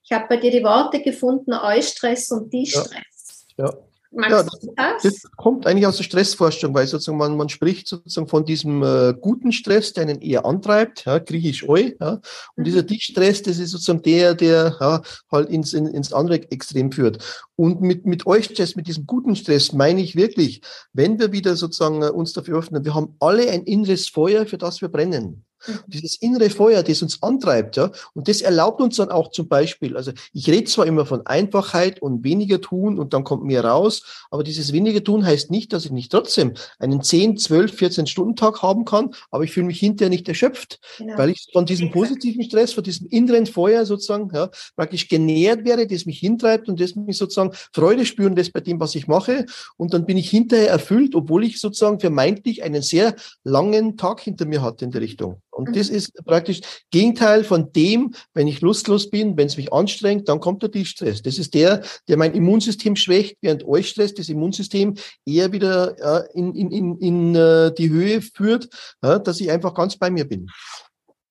[0.04, 3.46] ich habe bei dir die Worte gefunden, Eustress und Distress.
[3.56, 3.64] Ja.
[3.64, 3.72] ja.
[4.12, 5.22] Ja, das, das?
[5.36, 9.52] kommt eigentlich aus der Stressforschung, weil sozusagen man, man spricht sozusagen von diesem äh, guten
[9.52, 12.22] Stress, der einen eher antreibt, ja, griechisch eu, ja, und
[12.56, 12.64] mhm.
[12.64, 17.18] dieser Distress, das ist sozusagen der, der ja, halt ins, in, ins andere Extrem führt.
[17.56, 20.62] Und mit, mit Eustress, mit diesem guten Stress meine ich wirklich,
[20.94, 24.56] wenn wir wieder sozusagen äh, uns dafür öffnen, wir haben alle ein inneres Feuer, für
[24.56, 25.44] das wir brennen.
[25.66, 25.78] Mhm.
[25.86, 29.96] Dieses innere Feuer, das uns antreibt, ja, und das erlaubt uns dann auch zum Beispiel,
[29.96, 34.26] also ich rede zwar immer von Einfachheit und weniger tun und dann kommt mehr raus,
[34.30, 38.36] aber dieses weniger tun heißt nicht, dass ich nicht trotzdem einen 10, 12, 14 Stunden
[38.36, 41.18] Tag haben kann, aber ich fühle mich hinterher nicht erschöpft, genau.
[41.18, 45.86] weil ich von diesem positiven Stress, von diesem inneren Feuer sozusagen, ja, praktisch genährt werde,
[45.86, 49.46] das mich hintreibt und das mich sozusagen Freude spüren lässt bei dem, was ich mache
[49.76, 53.14] und dann bin ich hinterher erfüllt, obwohl ich sozusagen vermeintlich einen sehr
[53.44, 55.42] langen Tag hinter mir hatte in der Richtung.
[55.56, 60.28] Und das ist praktisch Gegenteil von dem, wenn ich lustlos bin, wenn es mich anstrengt,
[60.28, 61.22] dann kommt der Distress.
[61.22, 66.38] Das ist der, der mein Immunsystem schwächt, während euch Stress das Immunsystem eher wieder äh,
[66.38, 68.68] in, in, in, in äh, die Höhe führt,
[69.00, 70.46] äh, dass ich einfach ganz bei mir bin.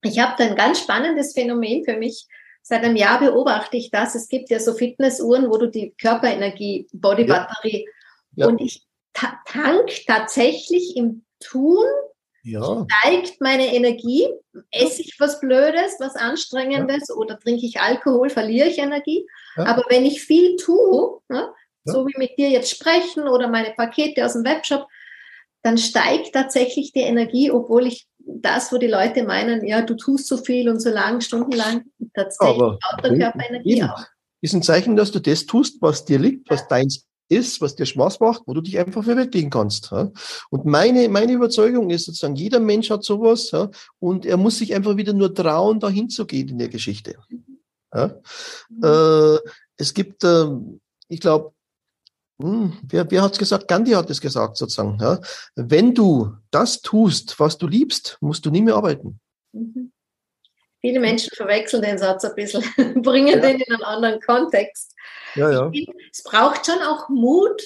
[0.02, 2.26] Ich habe da ein ganz spannendes Phänomen für mich.
[2.64, 4.16] Seit einem Jahr beobachte ich das.
[4.16, 7.86] Es gibt ja so Fitnessuhren, wo du die Körperenergie, Bodybatterie
[8.36, 8.46] ja.
[8.46, 8.48] ja.
[8.48, 8.84] und ich
[9.14, 11.86] ta tank tatsächlich im Tun
[12.46, 12.86] ja.
[13.02, 14.28] steigt meine Energie,
[14.72, 17.16] esse ich was Blödes, was Anstrengendes ja.
[17.16, 19.28] oder trinke ich Alkohol, verliere ich Energie.
[19.58, 19.66] Ja.
[19.66, 21.50] Aber wenn ich viel tue, ne,
[21.84, 24.88] so wie mit dir jetzt sprechen oder meine Pakete aus dem Webshop,
[25.62, 30.28] dann steigt tatsächlich die Energie, obwohl ich das, wo die Leute meinen, ja, du tust
[30.28, 34.06] so viel und so lang, stundenlang, tatsächlich baut der Körper Energie auf.
[34.42, 37.86] Ist ein Zeichen, dass du das tust, was dir liegt, was deins ist, was dir
[37.86, 39.92] Spaß macht, wo du dich einfach verwirklichen kannst.
[39.92, 40.12] Ja?
[40.50, 43.70] Und meine, meine Überzeugung ist sozusagen, jeder Mensch hat sowas ja?
[44.00, 47.18] und er muss sich einfach wieder nur trauen, dahin zu gehen in der Geschichte.
[47.94, 48.16] Ja?
[48.70, 48.84] Mhm.
[48.84, 49.40] Äh,
[49.78, 50.48] es gibt, äh,
[51.08, 51.54] ich glaube,
[52.42, 53.68] hm, wer, wer hat es gesagt?
[53.68, 55.00] Gandhi hat es gesagt sozusagen.
[55.56, 59.20] Wenn du das tust, was du liebst, musst du nie mehr arbeiten.
[59.54, 59.94] Mhm.
[60.86, 62.62] Viele Menschen verwechseln den Satz ein bisschen,
[63.02, 64.94] bringen den in einen anderen Kontext.
[65.34, 65.72] Ja, ja.
[66.12, 67.60] es braucht schon auch Mut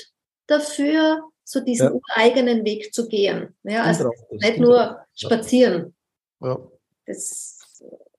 [0.47, 1.91] dafür, so diesen ja.
[1.91, 3.57] ureigenen Weg zu gehen.
[3.63, 5.93] Ja, also nicht nur spazieren.
[6.39, 6.59] Ja.
[7.07, 7.57] Das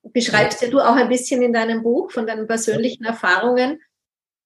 [0.03, 3.81] beschreibst ja du auch ein bisschen in deinem Buch von deinen persönlichen Erfahrungen.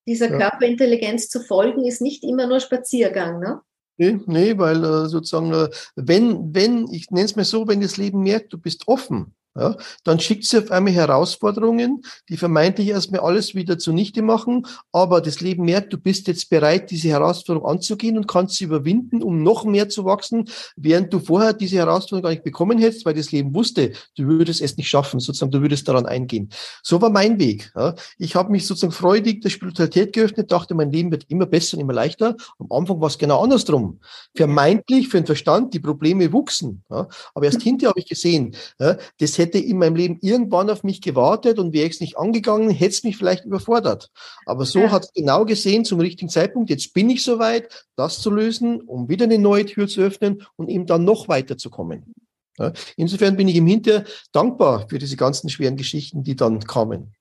[0.06, 3.60] Dieser Körperintelligenz zu folgen, ist nicht immer nur Spaziergang, ne?
[3.96, 7.96] Nee, nee weil äh, sozusagen, äh, wenn, wenn, ich nenne es mir so, wenn das
[7.96, 13.20] Leben merkt, du bist offen ja, dann schickt sie auf einmal Herausforderungen, die vermeintlich erstmal
[13.20, 18.16] alles wieder zunichte machen, aber das Leben merkt, du bist jetzt bereit, diese Herausforderung anzugehen
[18.16, 22.30] und kannst sie überwinden, um noch mehr zu wachsen, während du vorher diese Herausforderung gar
[22.30, 25.86] nicht bekommen hättest, weil das Leben wusste, du würdest es nicht schaffen, sozusagen, du würdest
[25.86, 26.50] daran eingehen.
[26.82, 27.70] So war mein Weg.
[27.76, 27.94] Ja.
[28.18, 31.82] Ich habe mich sozusagen freudig der Spiritualität geöffnet, dachte, mein Leben wird immer besser und
[31.82, 32.36] immer leichter.
[32.58, 34.00] Am Anfang war es genau andersrum.
[34.34, 36.82] Vermeintlich für den Verstand, die Probleme wuchsen.
[36.90, 37.06] Ja.
[37.34, 41.58] Aber erst hinterher habe ich gesehen, das hätte in meinem Leben irgendwann auf mich gewartet
[41.58, 44.10] und wäre ich es nicht angegangen, hätte es mich vielleicht überfordert.
[44.46, 44.90] Aber so ja.
[44.90, 46.70] hat es genau gesehen zum richtigen Zeitpunkt.
[46.70, 50.68] Jetzt bin ich soweit, das zu lösen, um wieder eine neue Tür zu öffnen und
[50.68, 52.14] eben dann noch weiterzukommen.
[52.58, 57.14] Ja, insofern bin ich im Hinterher dankbar für diese ganzen schweren Geschichten, die dann kamen.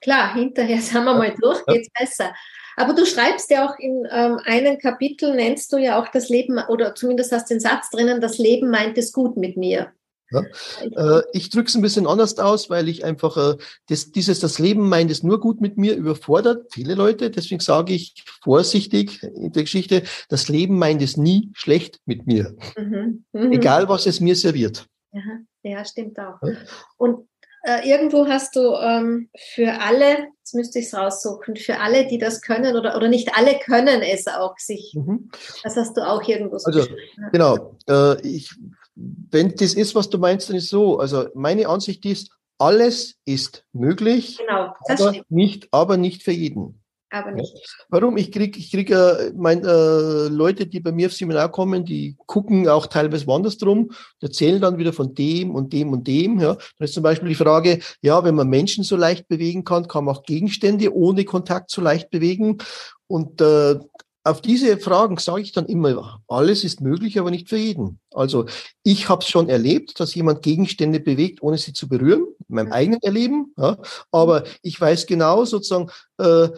[0.00, 2.32] Klar, hinterher sind wir mal durch, geht's besser.
[2.76, 6.58] Aber du schreibst ja auch in ähm, einem Kapitel, nennst du ja auch das Leben,
[6.68, 9.92] oder zumindest hast du den Satz drinnen, das Leben meint es gut mit mir.
[10.32, 11.18] Ja.
[11.18, 13.56] Äh, ich drücke es ein bisschen anders aus, weil ich einfach äh,
[13.88, 17.30] das, dieses das Leben meint es nur gut mit mir überfordert viele Leute.
[17.30, 22.54] Deswegen sage ich vorsichtig in der Geschichte, das Leben meint es nie schlecht mit mir.
[22.76, 23.24] Mhm.
[23.32, 23.52] Mhm.
[23.52, 24.86] Egal, was es mir serviert.
[25.12, 25.20] Ja,
[25.62, 26.40] ja stimmt auch.
[26.42, 26.54] Ja.
[26.96, 27.28] Und
[27.64, 32.18] äh, irgendwo hast du ähm, für alle, jetzt müsste ich es raussuchen, für alle, die
[32.18, 34.94] das können oder, oder nicht alle können es auch sich.
[34.96, 35.30] Mhm.
[35.62, 36.88] Das hast du auch irgendwo so Also,
[37.30, 37.76] genau.
[37.88, 38.50] Äh, ich,
[38.94, 40.98] wenn das ist, was du meinst, dann ist so.
[40.98, 47.30] Also, meine Ansicht ist, alles ist möglich, genau, aber, nicht, aber nicht für jeden aber
[47.30, 47.84] nicht.
[47.88, 48.16] Warum?
[48.16, 52.16] Ich kriege ich krieg, äh, mein, äh, Leute, die bei mir aufs Seminar kommen, die
[52.26, 56.40] gucken auch teilweise woanders drum, erzählen dann wieder von dem und dem und dem.
[56.40, 56.54] Ja.
[56.54, 60.04] Dann ist zum Beispiel die Frage, ja, wenn man Menschen so leicht bewegen kann, kann
[60.04, 62.58] man auch Gegenstände ohne Kontakt so leicht bewegen.
[63.06, 63.78] Und äh,
[64.24, 67.98] auf diese Fragen sage ich dann immer, alles ist möglich, aber nicht für jeden.
[68.12, 68.46] Also
[68.84, 72.72] ich habe es schon erlebt, dass jemand Gegenstände bewegt, ohne sie zu berühren, in meinem
[72.72, 73.52] eigenen Erleben.
[73.56, 73.78] Ja.
[74.12, 76.48] Aber ich weiß genau sozusagen, äh,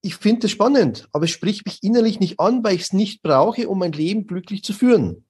[0.00, 3.22] ich finde es spannend, aber es spricht mich innerlich nicht an, weil ich es nicht
[3.22, 5.24] brauche, um mein Leben glücklich zu führen.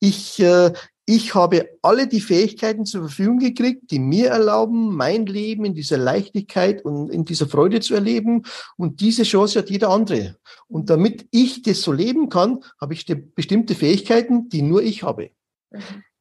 [0.00, 0.72] Ich, äh,
[1.04, 5.98] ich habe alle die Fähigkeiten zur Verfügung gekriegt, die mir erlauben, mein Leben in dieser
[5.98, 8.44] Leichtigkeit und in dieser Freude zu erleben.
[8.76, 10.36] Und diese Chance hat jeder andere.
[10.68, 15.30] Und damit ich das so leben kann, habe ich bestimmte Fähigkeiten, die nur ich habe.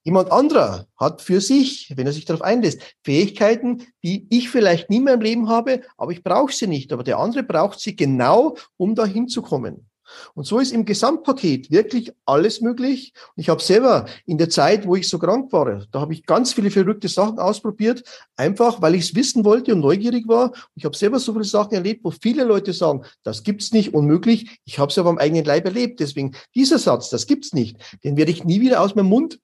[0.03, 4.99] Jemand anderer hat für sich, wenn er sich darauf einlässt, Fähigkeiten, die ich vielleicht nie
[4.99, 6.91] mehr im Leben habe, aber ich brauche sie nicht.
[6.91, 9.90] Aber der andere braucht sie genau, um da hinzukommen.
[10.33, 13.13] Und so ist im Gesamtpaket wirklich alles möglich.
[13.35, 16.25] Und ich habe selber in der Zeit, wo ich so krank war, da habe ich
[16.25, 18.03] ganz viele verrückte Sachen ausprobiert,
[18.35, 20.51] einfach weil ich es wissen wollte und neugierig war.
[20.75, 24.59] Ich habe selber so viele Sachen erlebt, wo viele Leute sagen, das gibt's nicht, unmöglich.
[24.65, 25.99] Ich habe es aber am eigenen Leib erlebt.
[25.99, 29.39] Deswegen dieser Satz, das gibt's nicht, den werde ich nie wieder aus meinem Mund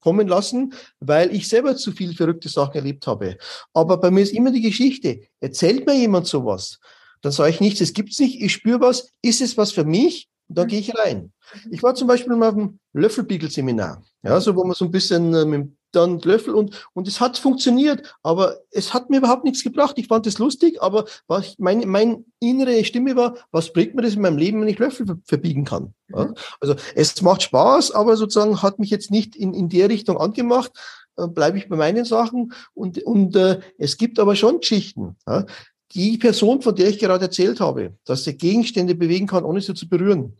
[0.00, 3.38] kommen lassen, weil ich selber zu viel verrückte Sachen erlebt habe.
[3.72, 6.78] Aber bei mir ist immer die Geschichte, erzählt mir jemand sowas,
[7.26, 10.28] dann sage ich nichts, es gibt's nicht, ich spüre was, ist es was für mich?
[10.46, 11.32] Dann gehe ich rein.
[11.72, 15.34] Ich war zum Beispiel mal auf dem Löffelbiegel-Seminar, ja, so wo man so ein bisschen
[15.34, 19.64] äh, mit dann Löffel und, und es hat funktioniert, aber es hat mir überhaupt nichts
[19.64, 19.98] gebracht.
[19.98, 24.14] Ich fand es lustig, aber was mein, mein innere Stimme war, was bringt mir das
[24.14, 25.94] in meinem Leben, wenn ich Löffel verbiegen kann?
[26.08, 26.26] Ja?
[26.26, 26.34] Mhm.
[26.60, 30.70] Also es macht Spaß, aber sozusagen hat mich jetzt nicht in, in der Richtung angemacht,
[31.16, 35.16] äh, bleibe ich bei meinen Sachen und, und äh, es gibt aber schon Geschichten.
[35.26, 35.46] Ja?
[35.92, 39.74] Die Person, von der ich gerade erzählt habe, dass sie Gegenstände bewegen kann, ohne sie
[39.74, 40.36] zu berühren,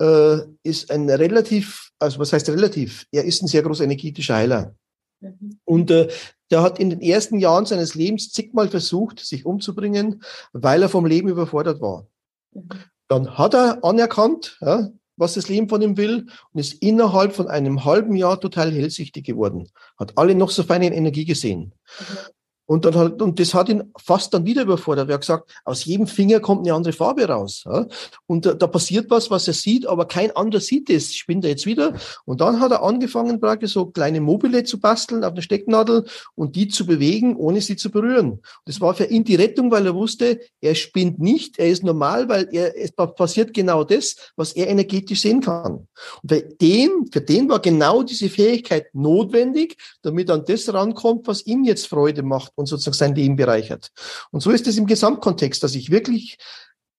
[0.00, 3.06] äh, ist ein relativ, also was heißt relativ?
[3.12, 4.74] Er ist ein sehr großer energetischer Heiler.
[5.20, 5.58] Mhm.
[5.64, 6.08] Und äh,
[6.50, 11.06] der hat in den ersten Jahren seines Lebens zigmal versucht, sich umzubringen, weil er vom
[11.06, 12.06] Leben überfordert war.
[12.52, 12.68] Mhm.
[13.08, 17.46] Dann hat er anerkannt, ja, was das Leben von ihm will und ist innerhalb von
[17.48, 19.68] einem halben Jahr total hellsichtig geworden.
[19.96, 21.72] Hat alle noch so feine Energie gesehen.
[22.00, 22.16] Mhm.
[22.66, 25.08] Und dann hat, und das hat ihn fast dann wieder überfordert.
[25.08, 27.64] Er hat gesagt, aus jedem Finger kommt eine andere Farbe raus.
[27.66, 27.86] Ja?
[28.26, 31.14] Und da, da, passiert was, was er sieht, aber kein anderer sieht es.
[31.14, 31.94] Spinnt er jetzt wieder?
[32.24, 36.56] Und dann hat er angefangen, praktisch so kleine Mobile zu basteln auf der Stecknadel und
[36.56, 38.40] die zu bewegen, ohne sie zu berühren.
[38.64, 42.28] Das war für ihn die Rettung, weil er wusste, er spinnt nicht, er ist normal,
[42.30, 45.86] weil er, es passiert genau das, was er energetisch sehen kann.
[46.22, 51.44] Und für den, für den war genau diese Fähigkeit notwendig, damit an das rankommt, was
[51.46, 53.90] ihm jetzt Freude macht und sozusagen sein Leben bereichert.
[54.30, 56.38] Und so ist es im Gesamtkontext, dass ich wirklich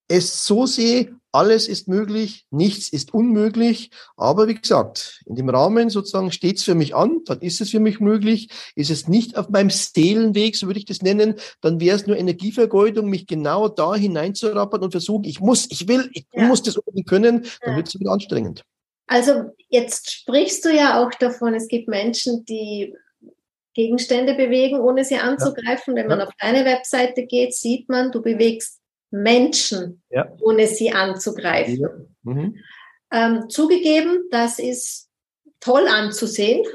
[0.07, 3.89] es so sehe, alles ist möglich, nichts ist unmöglich.
[4.15, 7.71] Aber wie gesagt, in dem Rahmen sozusagen steht es für mich an, dann ist es
[7.71, 8.49] für mich möglich.
[8.75, 12.17] Ist es nicht auf meinem Seelenweg, so würde ich das nennen, dann wäre es nur
[12.17, 16.45] Energievergeudung, mich genau da hineinzurappern und versuchen, ich muss, ich will, ich ja.
[16.45, 17.77] muss das unbedingt können, dann ja.
[17.77, 18.63] wird es wieder anstrengend.
[19.07, 22.95] Also jetzt sprichst du ja auch davon, es gibt Menschen, die
[23.75, 25.95] Gegenstände bewegen, ohne sie anzugreifen.
[25.95, 26.01] Ja.
[26.01, 26.25] Wenn man ja.
[26.25, 28.79] auf deine Webseite geht, sieht man, du bewegst
[29.11, 30.27] Menschen, ja.
[30.41, 32.15] ohne sie anzugreifen.
[32.23, 32.57] Mhm.
[33.11, 35.09] Ähm, zugegeben, das ist
[35.59, 36.65] toll anzusehen.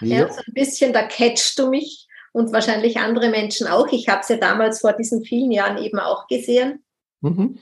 [0.00, 0.30] Ja.
[0.30, 3.90] so ein bisschen, da catchst du mich und wahrscheinlich andere Menschen auch.
[3.92, 6.84] Ich habe es ja damals vor diesen vielen Jahren eben auch gesehen.
[7.20, 7.58] Mhm.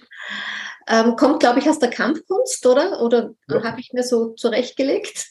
[0.89, 3.01] Ähm, kommt, glaube ich, aus der Kampfkunst, oder?
[3.01, 5.29] Oder habe ich mir so zurechtgelegt?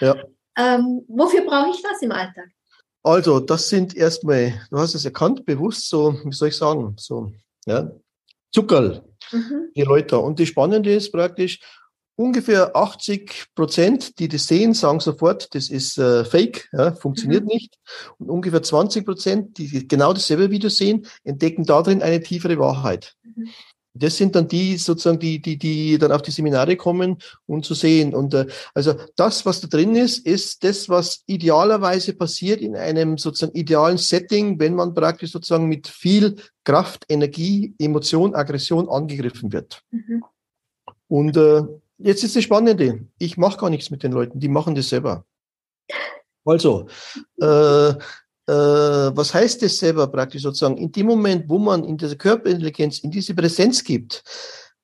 [0.00, 0.16] Ja.
[0.56, 2.48] Ähm, wofür brauche ich das im Alltag?
[3.06, 7.30] Also, das sind erstmal, du hast es erkannt, bewusst so, wie soll ich sagen, so,
[7.64, 7.92] ja,
[8.52, 9.70] Zuckerl, mhm.
[9.76, 10.18] die Leute.
[10.18, 11.60] Und das Spannende ist praktisch,
[12.16, 17.50] ungefähr 80 Prozent, die das sehen, sagen sofort, das ist äh, Fake, ja, funktioniert mhm.
[17.50, 17.78] nicht.
[18.18, 23.14] Und ungefähr 20 Prozent, die genau dasselbe Video sehen, entdecken darin eine tiefere Wahrheit.
[23.22, 23.50] Mhm.
[23.98, 27.74] Das sind dann die sozusagen, die, die, die dann auf die Seminare kommen und zu
[27.74, 28.14] sehen.
[28.14, 33.18] Und äh, also das, was da drin ist, ist das, was idealerweise passiert in einem
[33.18, 39.82] sozusagen idealen Setting, wenn man praktisch sozusagen mit viel Kraft, Energie, Emotion, Aggression angegriffen wird.
[39.90, 40.24] Mhm.
[41.08, 41.62] Und äh,
[41.98, 43.06] jetzt ist das Spannende.
[43.18, 45.24] Ich mache gar nichts mit den Leuten, die machen das selber.
[46.44, 46.86] Also,
[47.40, 47.94] äh, äh,
[48.52, 50.76] was heißt das selber praktisch sozusagen?
[50.76, 54.22] In dem Moment, wo man in dieser Körperintelligenz, in diese Präsenz gibt,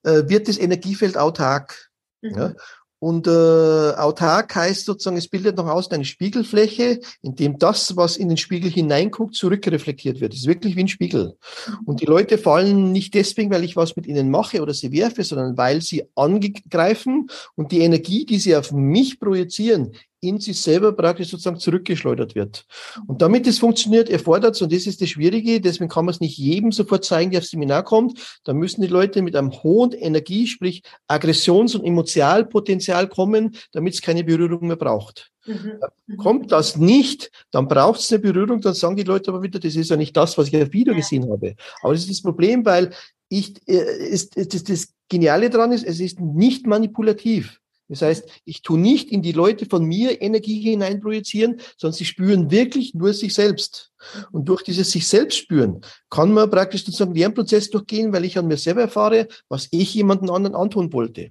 [0.03, 1.89] äh, wird das Energiefeld autark.
[2.21, 2.37] Mhm.
[2.37, 2.53] Ja?
[2.99, 8.15] Und äh, autark heißt sozusagen, es bildet nach außen eine Spiegelfläche, in dem das, was
[8.15, 10.33] in den Spiegel hineinguckt, zurückreflektiert wird.
[10.33, 11.35] Es ist wirklich wie ein Spiegel.
[11.67, 11.77] Mhm.
[11.85, 15.25] Und die Leute fallen nicht deswegen, weil ich was mit ihnen mache oder sie werfe,
[15.25, 19.91] sondern weil sie angreifen und die Energie, die sie auf mich projizieren,
[20.23, 22.65] in sich selber praktisch sozusagen zurückgeschleudert wird.
[23.07, 26.21] Und damit es funktioniert, erfordert es, und das ist das Schwierige, deswegen kann man es
[26.21, 29.91] nicht jedem sofort zeigen, der aufs Seminar kommt, da müssen die Leute mit einem hohen
[29.91, 35.31] Energie, sprich Aggressions- und Emotionalpotenzial kommen, damit es keine Berührung mehr braucht.
[35.45, 35.73] Mhm.
[36.07, 36.17] mhm.
[36.17, 39.75] Kommt das nicht, dann braucht es eine Berührung, dann sagen die Leute aber wieder, das
[39.75, 41.55] ist ja nicht das, was ich auf Video gesehen habe.
[41.81, 42.91] Aber das ist das Problem, weil
[43.29, 47.59] ich, äh, ist, das, das Geniale daran ist, es ist nicht manipulativ.
[47.93, 52.49] Das heißt, ich tue nicht in die Leute von mir Energie hineinprojizieren, sondern sie spüren
[52.49, 53.91] wirklich nur sich selbst.
[54.31, 58.37] Und durch dieses sich selbst spüren kann man praktisch sozusagen einen Lernprozess durchgehen, weil ich
[58.37, 61.29] an mir selber erfahre, was ich jemanden anderen antun wollte.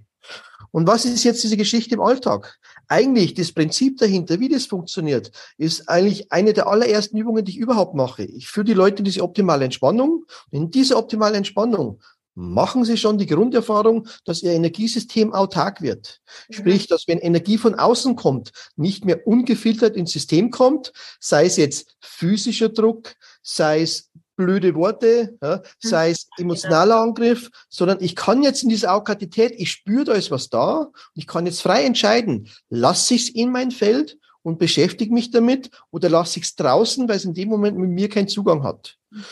[0.70, 2.59] Und was ist jetzt diese Geschichte im Alltag?
[2.87, 7.59] Eigentlich das Prinzip dahinter, wie das funktioniert, ist eigentlich eine der allerersten Übungen, die ich
[7.59, 8.22] überhaupt mache.
[8.22, 10.25] Ich führe die Leute in diese optimale Entspannung.
[10.53, 12.01] In diese optimale Entspannung
[12.35, 16.21] machen Sie schon die Grunderfahrung, dass Ihr Energiesystem autark wird.
[16.51, 21.57] Sprich, dass wenn Energie von außen kommt, nicht mehr ungefiltert ins System kommt, sei es
[21.57, 25.62] jetzt physischer Druck, sei es blöde Worte, ja, hm.
[25.79, 30.31] sei es emotionaler Angriff, sondern ich kann jetzt in dieser Aukatität, ich spüre, da ist
[30.31, 34.59] was da, und ich kann jetzt frei entscheiden, lasse ich es in mein Feld und
[34.59, 38.09] beschäftige mich damit oder lasse ich es draußen, weil es in dem Moment mit mir
[38.09, 38.97] keinen Zugang hat.
[39.11, 39.23] Mhm.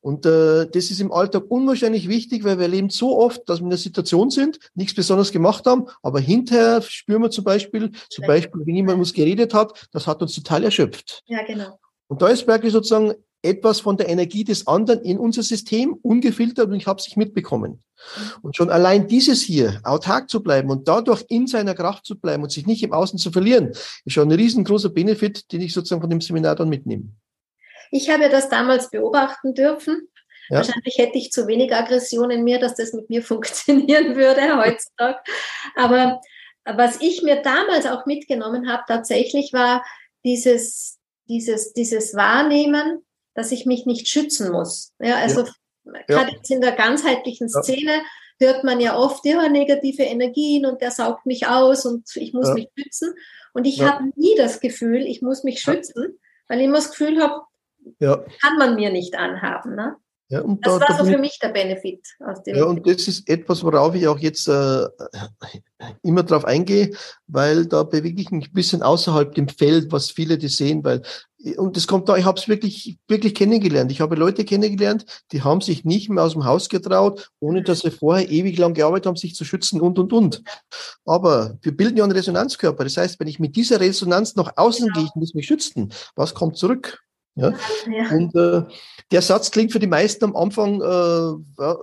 [0.00, 3.64] Und äh, das ist im Alltag unwahrscheinlich wichtig, weil wir erleben so oft, dass wir
[3.64, 8.26] in der Situation sind, nichts besonders gemacht haben, aber hinterher spüren wir zum Beispiel, zum
[8.26, 11.22] Beispiel, wenn jemand uns geredet hat, das hat uns total erschöpft.
[11.26, 11.78] Ja, genau.
[12.06, 16.68] Und da ist wirklich sozusagen etwas von der Energie des anderen in unser System ungefiltert
[16.68, 17.72] und ich habe es nicht mitbekommen.
[17.72, 18.30] Mhm.
[18.42, 22.42] Und schon allein dieses hier, autark zu bleiben und dadurch in seiner Kraft zu bleiben
[22.42, 23.68] und sich nicht im Außen zu verlieren,
[24.04, 27.10] ist schon ein riesengroßer Benefit, den ich sozusagen von dem Seminar dann mitnehme.
[27.90, 30.08] Ich habe das damals beobachten dürfen.
[30.48, 30.58] Ja.
[30.58, 35.18] Wahrscheinlich hätte ich zu wenig Aggression in mir, dass das mit mir funktionieren würde heutzutage.
[35.76, 36.20] Aber
[36.64, 39.84] was ich mir damals auch mitgenommen habe, tatsächlich war
[40.24, 40.98] dieses,
[41.28, 44.92] dieses, dieses Wahrnehmen, dass ich mich nicht schützen muss.
[44.98, 45.44] Ja, also
[45.84, 45.92] ja.
[46.06, 48.02] gerade jetzt in der ganzheitlichen Szene
[48.40, 52.52] hört man ja oft, ja, negative Energien und der saugt mich aus und ich muss
[52.54, 53.14] mich schützen.
[53.52, 57.20] Und ich habe nie das Gefühl, ich muss mich schützen, weil ich immer das Gefühl
[57.20, 57.42] habe,
[57.98, 58.24] ja.
[58.42, 59.74] kann man mir nicht anhaben.
[59.74, 59.96] Ne?
[60.30, 62.56] Ja, und das da, war so für mich der Benefit aus dem.
[62.56, 64.86] Ja, und das ist etwas, worauf ich auch jetzt äh,
[66.02, 66.90] immer drauf eingehe,
[67.26, 71.02] weil da bewege ich mich ein bisschen außerhalb dem Feld, was viele die sehen, weil
[71.56, 73.92] und das kommt da, ich habe es wirklich, wirklich kennengelernt.
[73.92, 77.80] Ich habe Leute kennengelernt, die haben sich nicht mehr aus dem Haus getraut, ohne dass
[77.80, 80.42] sie vorher ewig lang gearbeitet haben, sich zu schützen und, und, und.
[81.04, 82.82] Aber wir bilden ja einen Resonanzkörper.
[82.82, 86.34] Das heißt, wenn ich mit dieser Resonanz nach außen gehe, ich muss mich schützen, was
[86.34, 86.98] kommt zurück?
[87.38, 87.54] Ja?
[87.90, 88.10] ja.
[88.10, 88.62] Und äh,
[89.10, 91.76] der Satz klingt für die meisten am Anfang äh, ja,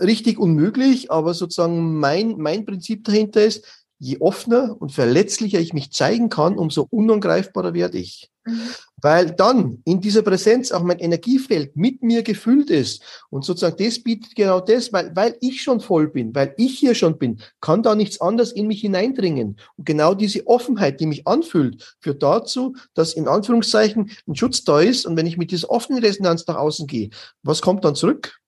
[0.00, 5.92] richtig unmöglich, aber sozusagen mein, mein Prinzip dahinter ist, je offener und verletzlicher ich mich
[5.92, 8.30] zeigen kann, umso unangreifbarer werde ich.
[8.46, 8.62] Mhm.
[8.96, 13.02] Weil dann in dieser Präsenz auch mein Energiefeld mit mir gefüllt ist.
[13.28, 16.94] Und sozusagen das bietet genau das, weil, weil ich schon voll bin, weil ich hier
[16.94, 19.58] schon bin, kann da nichts anderes in mich hineindringen.
[19.76, 24.80] Und genau diese Offenheit, die mich anfühlt, führt dazu, dass in Anführungszeichen ein Schutz da
[24.80, 25.04] ist.
[25.04, 27.10] Und wenn ich mit dieser offenen Resonanz nach außen gehe,
[27.42, 28.40] was kommt dann zurück?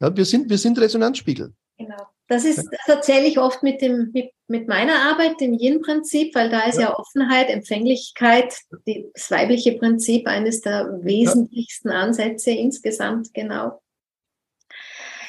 [0.00, 1.52] Ja, wir sind, wir sind Resonanzspiegel.
[1.76, 2.13] Genau.
[2.26, 6.48] Das ist, das erzähle ich oft mit dem, mit, mit meiner Arbeit, dem Yin-Prinzip, weil
[6.48, 6.88] da ist ja.
[6.88, 8.54] ja, Offenheit, Empfänglichkeit,
[8.86, 13.82] die, das weibliche Prinzip eines der wesentlichsten Ansätze insgesamt, genau.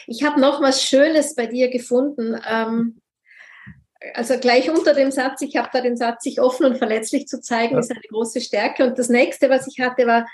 [0.08, 2.39] Ich habe noch was Schönes bei dir gefunden.
[2.48, 3.02] Ähm,
[4.14, 7.41] also gleich unter dem Satz, ich habe da den Satz, sich offen und verletzlich zu
[7.41, 7.80] zeigen, ja.
[7.80, 8.86] ist eine große Stärke.
[8.86, 10.28] Und das nächste, was ich hatte, war,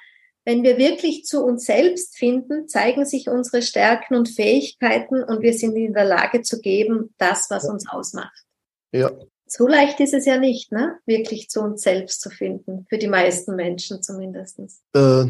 [0.44, 5.54] wenn wir wirklich zu uns selbst finden, zeigen sich unsere Stärken und Fähigkeiten und wir
[5.54, 8.46] sind in der Lage zu geben, das, was uns ausmacht.
[8.92, 9.12] Ja.
[9.46, 10.98] So leicht ist es ja nicht, ne?
[11.06, 14.60] wirklich zu uns selbst zu finden, für die meisten Menschen zumindest.
[14.94, 15.26] Äh,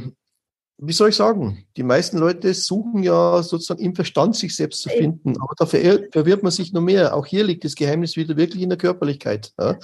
[0.77, 1.65] wie soll ich sagen?
[1.75, 6.43] Die meisten Leute suchen ja sozusagen im Verstand, sich selbst zu finden, aber da verwirrt
[6.43, 7.15] man sich noch mehr.
[7.15, 9.53] Auch hier liegt das Geheimnis wieder wirklich in der Körperlichkeit.
[9.59, 9.77] Ja?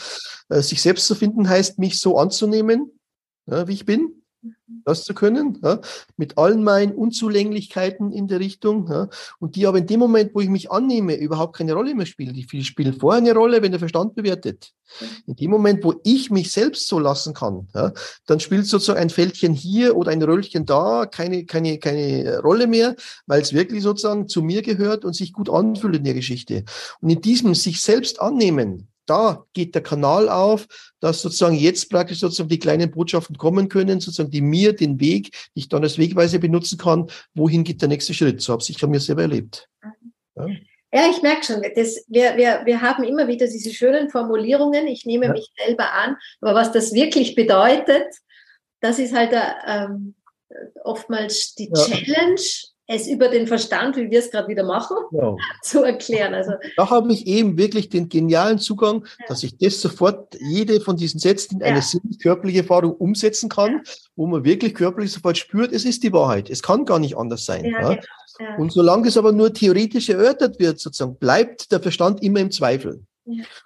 [0.49, 2.91] Äh, sich selbst zu finden heißt, mich so anzunehmen,
[3.47, 4.23] ja, wie ich bin,
[4.86, 5.80] das zu können, ja,
[6.18, 10.41] mit allen meinen Unzulänglichkeiten in der Richtung, ja, und die aber in dem Moment, wo
[10.41, 12.34] ich mich annehme, überhaupt keine Rolle mehr spielen.
[12.34, 14.74] Die spielen vorher eine Rolle, wenn der Verstand bewertet.
[15.26, 17.91] In dem Moment, wo ich mich selbst so lassen kann, ja,
[18.26, 22.95] dann spielt sozusagen ein Fältchen hier oder ein Röllchen da keine, keine, keine Rolle mehr,
[23.26, 26.64] weil es wirklich sozusagen zu mir gehört und sich gut anfühlt in der Geschichte.
[27.02, 30.68] Und in diesem sich selbst annehmen, da geht der Kanal auf,
[30.99, 35.32] dass sozusagen jetzt praktisch sozusagen die kleinen Botschaften kommen können, sozusagen die mir den Weg,
[35.55, 38.41] die ich dann als Wegweise benutzen kann, wohin geht der nächste Schritt.
[38.41, 39.68] So habe ich an mir selber erlebt.
[40.36, 40.47] Ja.
[40.93, 45.05] Ja, ich merke schon, das, wir, wir, wir haben immer wieder diese schönen Formulierungen, ich
[45.05, 45.32] nehme ja.
[45.34, 48.08] mich selber an, aber was das wirklich bedeutet,
[48.80, 49.34] das ist halt
[49.68, 50.16] ähm,
[50.84, 51.86] oftmals die ja.
[51.86, 52.41] Challenge,
[52.88, 55.36] es über den Verstand, wie wir es gerade wieder machen, ja.
[55.62, 56.34] zu erklären.
[56.34, 59.26] Also, da habe ich eben wirklich den genialen Zugang, ja.
[59.28, 62.00] dass ich das sofort, jede von diesen Sätzen in eine ja.
[62.22, 63.82] körperliche Erfahrung umsetzen kann,
[64.16, 66.50] wo man wirklich körperlich sofort spürt, es ist die Wahrheit.
[66.50, 67.66] Es kann gar nicht anders sein.
[67.66, 68.02] Ja, genau.
[68.58, 73.04] Und solange es aber nur theoretisch erörtert wird, sozusagen, bleibt der Verstand immer im Zweifel.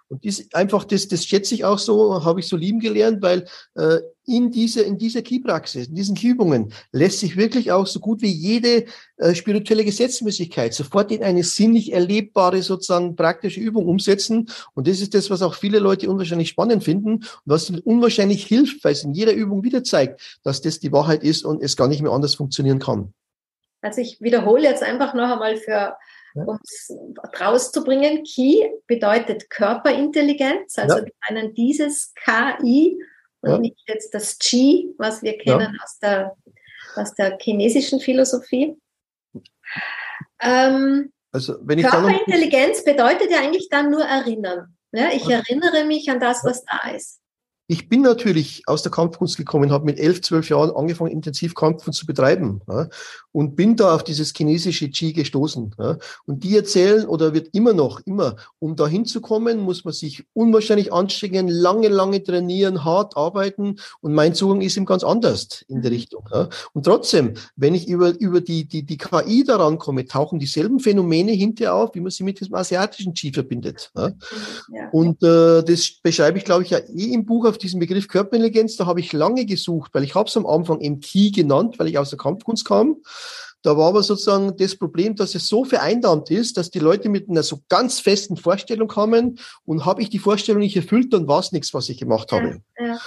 [0.07, 3.45] Und das einfach, das, das schätze ich auch so, habe ich so lieben gelernt, weil
[3.75, 8.21] äh, in dieser, in dieser Key-Praxis, in diesen Übungen lässt sich wirklich auch so gut
[8.21, 8.85] wie jede
[9.17, 14.49] äh, spirituelle Gesetzmäßigkeit sofort in eine sinnlich erlebbare, sozusagen praktische Übung umsetzen.
[14.73, 18.45] Und das ist das, was auch viele Leute unwahrscheinlich spannend finden und was ihnen unwahrscheinlich
[18.45, 21.75] hilft, weil es in jeder Übung wieder zeigt, dass das die Wahrheit ist und es
[21.75, 23.13] gar nicht mehr anders funktionieren kann.
[23.81, 25.95] Also ich wiederhole jetzt einfach noch einmal für
[26.35, 26.43] ja.
[26.43, 26.93] um es
[27.39, 28.23] rauszubringen.
[28.23, 31.05] Ki bedeutet Körperintelligenz, also ja.
[31.05, 33.01] wir meinen dieses KI
[33.41, 33.57] und ja.
[33.59, 36.35] nicht jetzt das Chi, was wir kennen aus, der,
[36.95, 38.77] aus der chinesischen Philosophie.
[40.41, 44.75] Ähm, also, wenn ich Körperintelligenz bedeutet ja eigentlich dann nur erinnern.
[44.91, 47.20] Ja, ich erinnere mich an das, was da ist.
[47.67, 51.99] Ich bin natürlich aus der Kampfkunst gekommen, habe mit elf, zwölf Jahren angefangen, intensiv Kampfkunst
[51.99, 52.89] zu betreiben ja,
[53.31, 55.75] und bin da auf dieses chinesische Qi gestoßen.
[55.79, 55.97] Ja.
[56.25, 60.91] Und die erzählen, oder wird immer noch, immer, um da hinzukommen, muss man sich unwahrscheinlich
[60.91, 63.77] anstrengen, lange, lange trainieren, hart arbeiten.
[64.01, 66.27] Und mein Zugang ist ihm ganz anders in der Richtung.
[66.33, 66.49] Ja.
[66.73, 71.31] Und trotzdem, wenn ich über, über die, die, die KI daran komme, tauchen dieselben Phänomene
[71.31, 73.91] hinterher auf, wie man sie mit diesem asiatischen Qi verbindet.
[73.95, 74.11] Ja.
[74.91, 78.75] Und äh, das beschreibe ich, glaube ich, ja eh im Buch auf diesen Begriff Körperintelligenz,
[78.75, 81.97] da habe ich lange gesucht, weil ich habe es am Anfang Key genannt, weil ich
[81.97, 82.97] aus der Kampfkunst kam.
[83.63, 87.29] Da war aber sozusagen das Problem, dass es so vereinnahmt ist, dass die Leute mit
[87.29, 91.39] einer so ganz festen Vorstellung kamen und habe ich die Vorstellung nicht erfüllt, dann war
[91.39, 92.61] es nichts, was ich gemacht habe.
[92.79, 92.99] Ja, ja.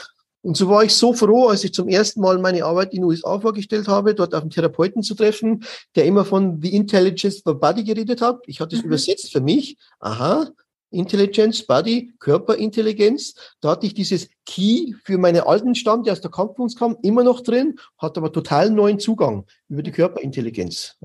[0.45, 3.05] Und so war ich so froh, als ich zum ersten Mal meine Arbeit in den
[3.05, 5.65] USA vorgestellt habe, dort auf einen Therapeuten zu treffen,
[5.97, 8.43] der immer von The Intelligence of the Body geredet hat.
[8.47, 8.89] Ich hatte es mhm.
[8.89, 9.79] übersetzt für mich.
[10.01, 10.51] Aha,
[10.95, 13.35] Intelligence, Body, Körperintelligenz.
[13.61, 17.25] Da hatte ich dieses Key für meinen alten Stamm, der aus der Kampfkunst kam, immer
[17.25, 20.97] noch drin, hat aber total neuen Zugang über die Körperintelligenz.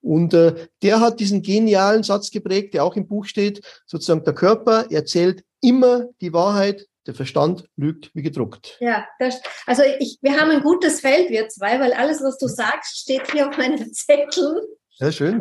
[0.00, 4.34] Und äh, der hat diesen genialen Satz geprägt, der auch im Buch steht, sozusagen der
[4.34, 8.76] Körper erzählt immer die Wahrheit, der Verstand lügt wie gedruckt.
[8.80, 12.46] Ja, das, also ich, wir haben ein gutes Feld, wir zwei, weil alles, was du
[12.46, 14.60] sagst, steht hier auf meinen Zetteln.
[14.98, 15.40] Sehr schön.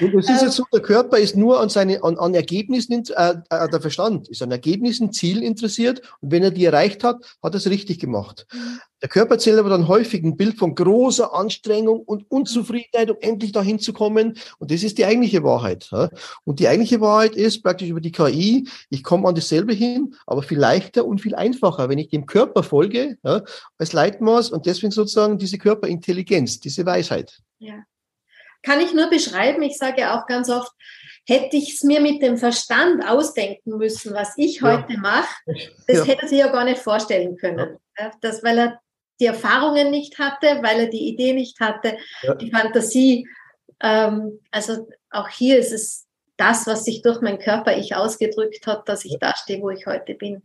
[0.00, 3.34] Und es ist jetzt so, der Körper ist nur an, seine, an, an Ergebnissen, äh,
[3.50, 7.54] äh, der Verstand ist an Ergebnissen, Zielen interessiert und wenn er die erreicht hat, hat
[7.54, 8.46] er es richtig gemacht.
[8.52, 8.80] Mhm.
[9.02, 13.52] Der Körper erzählt aber dann häufig ein Bild von großer Anstrengung und Unzufriedenheit, um endlich
[13.52, 14.38] dahin zu kommen.
[14.58, 15.90] Und das ist die eigentliche Wahrheit.
[16.44, 20.42] Und die eigentliche Wahrheit ist praktisch über die KI, ich komme an dasselbe hin, aber
[20.42, 23.18] viel leichter und viel einfacher, wenn ich dem Körper folge,
[23.76, 27.42] als Leitmaß und deswegen sozusagen diese Körperintelligenz, diese Weisheit.
[27.58, 27.84] Ja.
[28.64, 30.72] Kann ich nur beschreiben, ich sage auch ganz oft,
[31.26, 34.78] hätte ich es mir mit dem Verstand ausdenken müssen, was ich ja.
[34.78, 35.28] heute mache,
[35.86, 36.04] das ja.
[36.04, 37.78] hätte er sich ja gar nicht vorstellen können.
[37.98, 38.10] Ja.
[38.20, 38.80] Das, weil er
[39.20, 41.96] die Erfahrungen nicht hatte, weil er die Idee nicht hatte,
[42.40, 43.28] die Fantasie.
[43.80, 46.06] Ähm, also auch hier ist es
[46.36, 49.86] das, was sich durch mein Körper ich ausgedrückt hat, dass ich da stehe, wo ich
[49.86, 50.42] heute bin.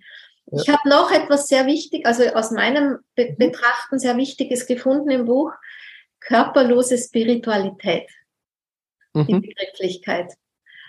[0.51, 3.37] Ich habe noch etwas sehr wichtig, also aus meinem Be mhm.
[3.37, 5.51] Betrachten sehr Wichtiges gefunden im Buch,
[6.19, 8.09] körperlose Spiritualität,
[9.13, 9.27] mhm.
[9.27, 10.33] die Begrifflichkeit.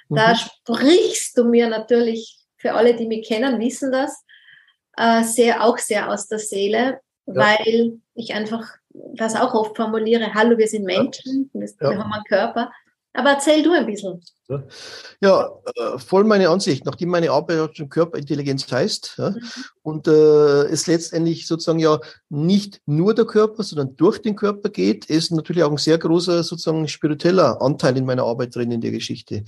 [0.08, 0.36] Da mhm.
[0.36, 4.24] sprichst du mir natürlich, für alle, die mich kennen, wissen das,
[4.96, 7.34] äh, sehr, auch sehr aus der Seele, ja.
[7.34, 11.60] weil ich einfach das auch oft formuliere, hallo, wir sind Menschen, ja.
[11.78, 12.72] wir haben einen Körper.
[13.12, 14.22] Aber erzähl du ein bisschen.
[15.20, 19.40] Ja, äh, voll meine Ansicht, nachdem meine Arbeit schon Körperintelligenz heißt ja, mhm.
[19.82, 25.06] und äh, es letztendlich sozusagen ja nicht nur der Körper, sondern durch den Körper geht,
[25.06, 28.90] ist natürlich auch ein sehr großer sozusagen spiritueller Anteil in meiner Arbeit drin in der
[28.90, 29.44] Geschichte.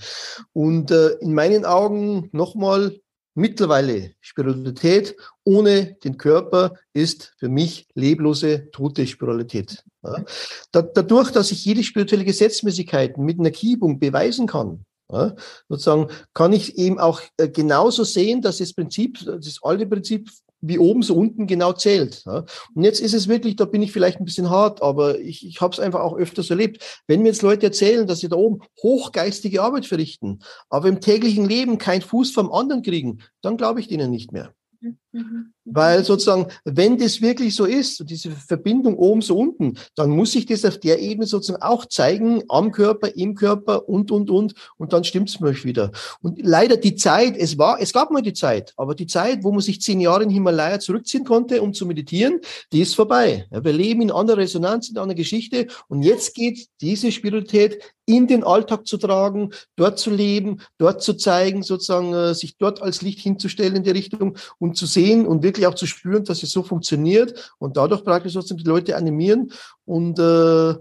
[0.53, 2.97] Und äh, in meinen Augen nochmal
[3.35, 9.83] mittlerweile Spiritualität ohne den Körper ist für mich leblose, tote Spiritualität.
[10.03, 10.25] Ja.
[10.71, 15.35] dadurch, dass ich jede spirituelle Gesetzmäßigkeit mit einer Kiebung beweisen kann, ja,
[15.69, 20.29] sozusagen kann ich eben auch äh, genauso sehen, dass das Prinzip, das alte Prinzip
[20.65, 22.23] wie oben so unten genau zählt.
[22.25, 22.45] Ja.
[22.73, 25.59] Und jetzt ist es wirklich, da bin ich vielleicht ein bisschen hart, aber ich, ich
[25.59, 27.03] habe es einfach auch öfters erlebt.
[27.05, 30.39] Wenn mir jetzt Leute erzählen, dass sie da oben hochgeistige Arbeit verrichten,
[30.69, 34.53] aber im täglichen Leben keinen Fuß vom anderen kriegen, dann glaube ich denen nicht mehr.
[34.79, 35.53] Mhm, mhm.
[35.65, 40.45] Weil sozusagen, wenn das wirklich so ist, diese Verbindung oben so unten, dann muss sich
[40.45, 44.91] das auf der Ebene sozusagen auch zeigen, am Körper, im Körper und, und, und, und
[44.91, 45.91] dann stimmt's mir wieder.
[46.21, 49.51] Und leider die Zeit, es war, es gab mal die Zeit, aber die Zeit, wo
[49.51, 52.41] man sich zehn Jahre in Himalaya zurückziehen konnte, um zu meditieren,
[52.73, 53.45] die ist vorbei.
[53.49, 58.43] Wir leben in einer Resonanz, in einer Geschichte und jetzt geht diese Spiritualität in den
[58.43, 63.19] Alltag zu tragen, dort zu leben, dort zu zeigen, sozusagen äh, sich dort als Licht
[63.21, 66.51] hinzustellen in die Richtung und zu sehen und wirklich wirklich auch zu spüren, dass es
[66.51, 69.51] so funktioniert und dadurch praktisch trotzdem die Leute animieren.
[69.85, 70.75] Und äh,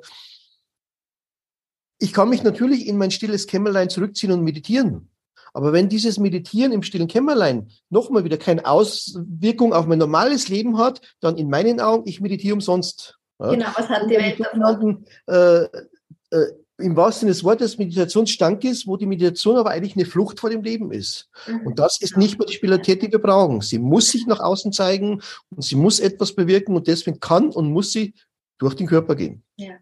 [1.98, 5.08] ich kann mich natürlich in mein stilles Kämmerlein zurückziehen und meditieren.
[5.54, 10.78] Aber wenn dieses Meditieren im stillen Kämmerlein nochmal wieder keine Auswirkung auf mein normales Leben
[10.78, 13.18] hat, dann in meinen Augen, ich meditiere umsonst.
[13.38, 15.04] Genau, was hat die Welt davon?
[15.26, 15.64] Äh,
[16.30, 20.40] äh, im wahrsten Sinne des Wortes Meditationsstank ist, wo die Meditation aber eigentlich eine Flucht
[20.40, 21.28] vor dem Leben ist.
[21.46, 21.66] Mhm.
[21.66, 23.60] Und das ist nicht mehr die Spiritualität, die wir brauchen.
[23.60, 27.70] Sie muss sich nach außen zeigen und sie muss etwas bewirken und deswegen kann und
[27.70, 28.14] muss sie
[28.58, 29.42] durch den Körper gehen.
[29.56, 29.74] Ja.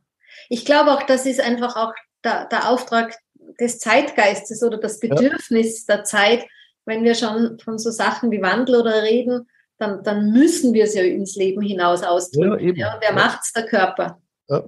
[0.48, 1.92] Ich glaube auch, das ist einfach auch
[2.24, 3.16] der, der Auftrag
[3.60, 5.96] des Zeitgeistes oder das Bedürfnis ja.
[5.96, 6.46] der Zeit,
[6.86, 10.94] wenn wir schon von so Sachen wie Wandel oder reden, dann, dann müssen wir es
[10.94, 12.76] ja ins Leben hinaus ausdrücken.
[12.76, 13.52] Ja, ja, und wer macht's?
[13.52, 14.20] Der Körper.
[14.48, 14.64] Ja.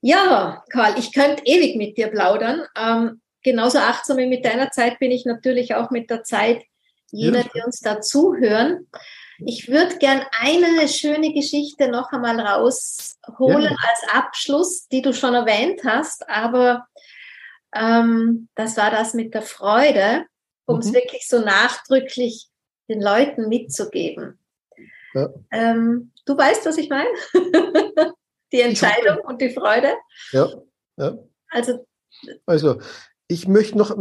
[0.00, 2.62] Ja, Karl, ich könnte ewig mit dir plaudern.
[2.76, 6.62] Ähm, genauso achtsam wie mit deiner Zeit bin ich natürlich auch mit der Zeit
[7.10, 8.86] jener, die uns da zuhören.
[9.38, 13.70] Ich würde gern eine schöne Geschichte noch einmal rausholen ja.
[13.70, 16.86] als Abschluss, die du schon erwähnt hast, aber
[17.74, 20.26] ähm, das war das mit der Freude,
[20.66, 20.94] um es mhm.
[20.94, 22.48] wirklich so nachdrücklich
[22.88, 24.38] den Leuten mitzugeben.
[25.14, 25.28] Ja.
[25.50, 27.08] Ähm, du weißt, was ich meine?
[28.52, 29.92] die Entscheidung und die Freude.
[30.32, 30.48] Ja,
[30.96, 31.18] ja.
[31.50, 31.86] Also,
[32.46, 32.80] also
[33.28, 33.94] ich möchte noch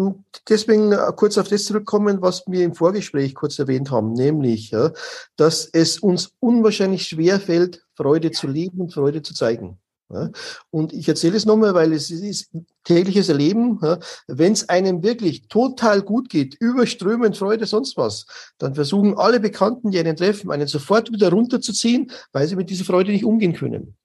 [0.47, 4.91] deswegen kurz auf das zurückkommen, was wir im Vorgespräch kurz erwähnt haben, nämlich, ja,
[5.35, 9.79] dass es uns unwahrscheinlich schwer fällt, Freude zu leben und Freude zu zeigen.
[10.09, 10.31] Ja.
[10.69, 12.49] Und ich erzähle es nochmal, weil es ist
[12.85, 13.79] tägliches Erleben.
[13.81, 13.99] Ja.
[14.27, 18.25] Wenn es einem wirklich total gut geht, überströmend Freude, sonst was,
[18.57, 22.85] dann versuchen alle Bekannten, die einen treffen, einen sofort wieder runterzuziehen, weil sie mit dieser
[22.85, 23.97] Freude nicht umgehen können.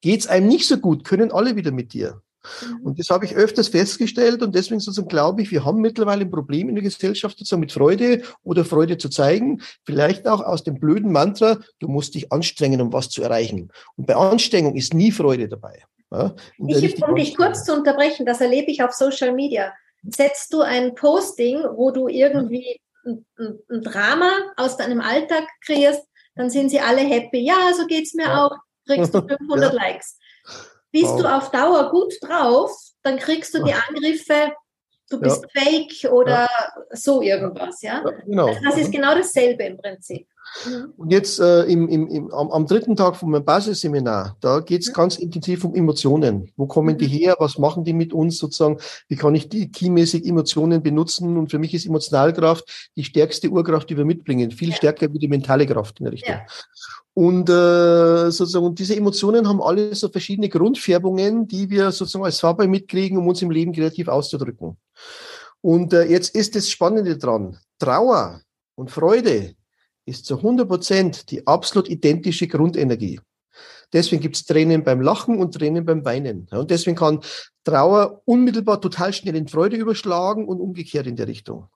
[0.00, 2.22] Geht es einem nicht so gut, können alle wieder mit dir.
[2.62, 2.80] Mhm.
[2.86, 6.30] Und das habe ich öfters festgestellt und deswegen sozusagen glaube ich, wir haben mittlerweile ein
[6.30, 9.60] Problem in der Gesellschaft sozusagen mit Freude oder Freude zu zeigen.
[9.84, 13.70] Vielleicht auch aus dem blöden Mantra, du musst dich anstrengen, um was zu erreichen.
[13.96, 15.82] Und bei Anstrengung ist nie Freude dabei.
[16.10, 19.74] Ja, ich, um dich kurz zu unterbrechen, das erlebe ich auf Social Media.
[20.02, 26.02] Setzt du ein Posting, wo du irgendwie ein, ein, ein Drama aus deinem Alltag kreierst,
[26.34, 27.40] dann sind sie alle happy.
[27.40, 28.46] Ja, so geht es mir ja.
[28.46, 28.56] auch
[28.88, 29.78] kriegst du 500 ja.
[29.78, 30.18] Likes.
[30.90, 31.20] Bist wow.
[31.20, 32.72] du auf Dauer gut drauf,
[33.02, 34.52] dann kriegst du die Angriffe,
[35.10, 35.62] du bist ja.
[35.62, 36.48] fake oder
[36.90, 38.02] so irgendwas, ja?
[38.04, 38.48] ja genau.
[38.48, 40.26] Also das ist genau dasselbe im Prinzip.
[40.96, 44.82] Und jetzt äh, im, im, im, am, am, dritten Tag von meinem Basisseminar, da geht
[44.82, 46.50] es ganz intensiv um Emotionen.
[46.56, 47.12] Wo kommen die mhm.
[47.12, 47.36] her?
[47.38, 48.78] Was machen die mit uns sozusagen?
[49.08, 51.36] Wie kann ich die keymäßig Emotionen benutzen?
[51.36, 54.50] Und für mich ist Emotionalkraft die stärkste Urkraft, die wir mitbringen.
[54.50, 54.76] Viel ja.
[54.76, 56.34] stärker wie die mentale Kraft in der Richtung.
[56.34, 56.46] Ja.
[57.14, 62.40] Und äh, sozusagen, und diese Emotionen haben alle so verschiedene Grundfärbungen, die wir sozusagen als
[62.40, 64.76] Farbe mitkriegen, um uns im Leben kreativ auszudrücken.
[65.60, 67.58] Und äh, jetzt ist das Spannende dran.
[67.80, 68.42] Trauer
[68.76, 69.56] und Freude
[70.08, 73.20] ist zu 100 Prozent die absolut identische Grundenergie.
[73.92, 76.46] Deswegen gibt es Tränen beim Lachen und Tränen beim Weinen.
[76.50, 77.20] und deswegen kann
[77.64, 81.68] Trauer unmittelbar total schnell in Freude überschlagen und umgekehrt in der Richtung.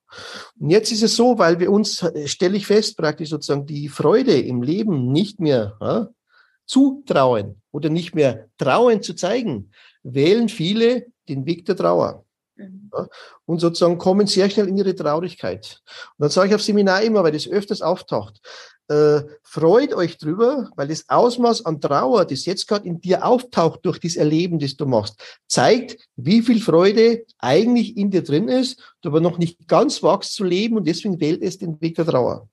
[0.58, 4.38] Und jetzt ist es so, weil wir uns, stelle ich fest, praktisch sozusagen die Freude
[4.38, 6.08] im Leben nicht mehr ja,
[6.66, 9.70] zutrauen oder nicht mehr trauen zu zeigen,
[10.02, 12.24] wählen viele den Weg der Trauer.
[12.56, 12.90] Mhm.
[12.92, 13.06] Ja,
[13.46, 15.80] und sozusagen kommen sehr schnell in ihre Traurigkeit.
[16.18, 18.40] Und dann sage ich auf Seminar immer, weil das öfters auftaucht,
[18.88, 23.80] äh, freut euch drüber, weil das Ausmaß an Trauer, das jetzt gerade in dir auftaucht
[23.84, 25.14] durch das Erleben, das du machst,
[25.46, 30.34] zeigt, wie viel Freude eigentlich in dir drin ist, du aber noch nicht ganz wachst
[30.34, 32.48] zu leben und deswegen wählt es den Weg der Trauer.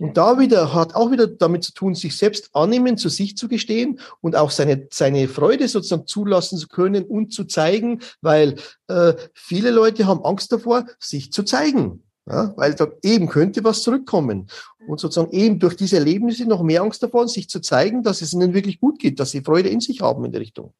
[0.00, 3.48] Und da wieder hat auch wieder damit zu tun, sich selbst annehmen, zu sich zu
[3.48, 8.56] gestehen und auch seine, seine Freude sozusagen zulassen zu können und zu zeigen, weil
[8.88, 12.02] äh, viele Leute haben Angst davor, sich zu zeigen.
[12.26, 14.48] Ja, weil da eben könnte was zurückkommen.
[14.86, 18.32] Und sozusagen eben durch diese Erlebnisse noch mehr Angst davor, sich zu zeigen, dass es
[18.32, 20.72] ihnen wirklich gut geht, dass sie Freude in sich haben in der Richtung.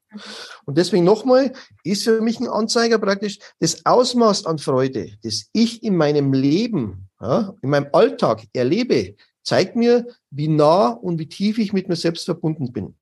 [0.64, 1.52] Und deswegen nochmal,
[1.84, 7.08] ist für mich ein Anzeiger praktisch das Ausmaß an Freude, das ich in meinem Leben,
[7.20, 11.96] ja, in meinem Alltag erlebe, zeigt mir, wie nah und wie tief ich mit mir
[11.96, 12.94] selbst verbunden bin.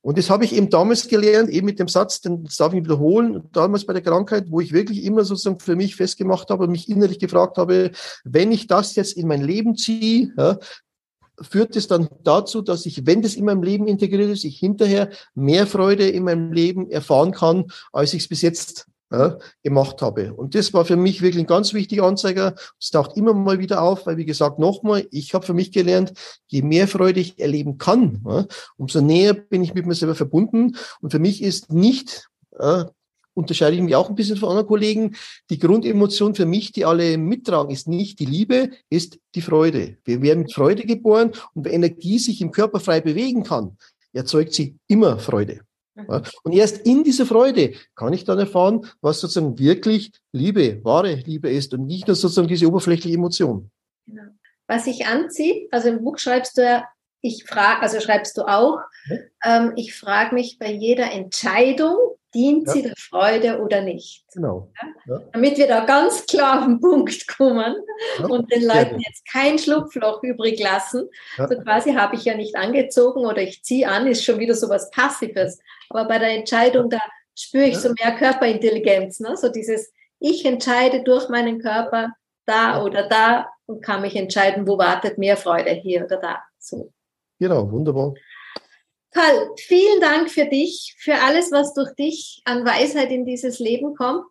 [0.00, 3.42] Und das habe ich eben damals gelernt, eben mit dem Satz, den darf ich wiederholen,
[3.52, 6.88] damals bei der Krankheit, wo ich wirklich immer sozusagen für mich festgemacht habe und mich
[6.88, 7.90] innerlich gefragt habe,
[8.24, 10.58] wenn ich das jetzt in mein Leben ziehe, ja,
[11.40, 15.10] führt es dann dazu, dass ich, wenn das in meinem Leben integriert ist, ich hinterher
[15.34, 20.34] mehr Freude in meinem Leben erfahren kann, als ich es bis jetzt ja, gemacht habe.
[20.34, 22.54] Und das war für mich wirklich ein ganz wichtiger Anzeiger.
[22.80, 26.12] Es taucht immer mal wieder auf, weil wie gesagt, nochmal, ich habe für mich gelernt,
[26.46, 28.46] je mehr Freude ich erleben kann, ja,
[28.76, 30.76] umso näher bin ich mit mir selber verbunden.
[31.00, 32.28] Und für mich ist nicht,
[32.58, 32.84] äh,
[33.34, 35.16] unterscheide ich mich auch ein bisschen von anderen Kollegen,
[35.48, 39.96] die Grundemotion für mich, die alle mittragen, ist nicht die Liebe, ist die Freude.
[40.04, 43.76] Wir werden mit Freude geboren und wenn Energie sich im Körper frei bewegen kann,
[44.12, 45.60] erzeugt sie immer Freude.
[46.08, 51.14] Ja, und erst in dieser Freude kann ich dann erfahren, was sozusagen wirklich Liebe, wahre
[51.14, 53.70] Liebe ist und nicht nur sozusagen diese oberflächliche Emotion.
[54.06, 54.22] Genau.
[54.68, 56.84] Was sich anzieht, also im Buch schreibst du ja,
[57.20, 58.78] ich frage, also schreibst du auch,
[59.08, 59.16] ja.
[59.44, 61.96] ähm, ich frage mich bei jeder Entscheidung,
[62.34, 62.72] dient ja.
[62.72, 64.24] sie der Freude oder nicht?
[64.32, 64.70] Genau.
[65.06, 65.20] Ja?
[65.32, 67.76] Damit wir da ganz klar auf den Punkt kommen
[68.28, 71.08] und den Leuten jetzt kein Schlupfloch übrig lassen.
[71.36, 74.68] So quasi habe ich ja nicht angezogen oder ich ziehe an, ist schon wieder so
[74.68, 75.58] was Passives.
[75.90, 76.98] Aber bei der Entscheidung, da
[77.34, 79.36] spüre ich so mehr Körperintelligenz, ne?
[79.36, 82.12] so dieses, ich entscheide durch meinen Körper
[82.44, 86.38] da oder da und kann mich entscheiden, wo wartet mehr Freude, hier oder da.
[86.58, 86.92] So.
[87.38, 88.14] Genau, wunderbar.
[89.18, 93.96] Karl, vielen Dank für dich, für alles, was durch dich an Weisheit in dieses Leben
[93.96, 94.24] kommt.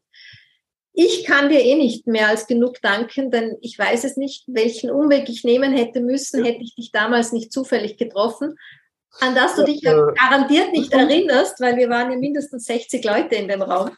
[0.94, 4.90] Ich kann dir eh nicht mehr als genug danken, denn ich weiß es nicht, welchen
[4.90, 8.56] Umweg ich nehmen hätte müssen, hätte ich dich damals nicht zufällig getroffen
[9.20, 13.04] an das du dich ja äh, garantiert nicht erinnerst, weil wir waren ja mindestens 60
[13.04, 13.92] Leute in dem Raum.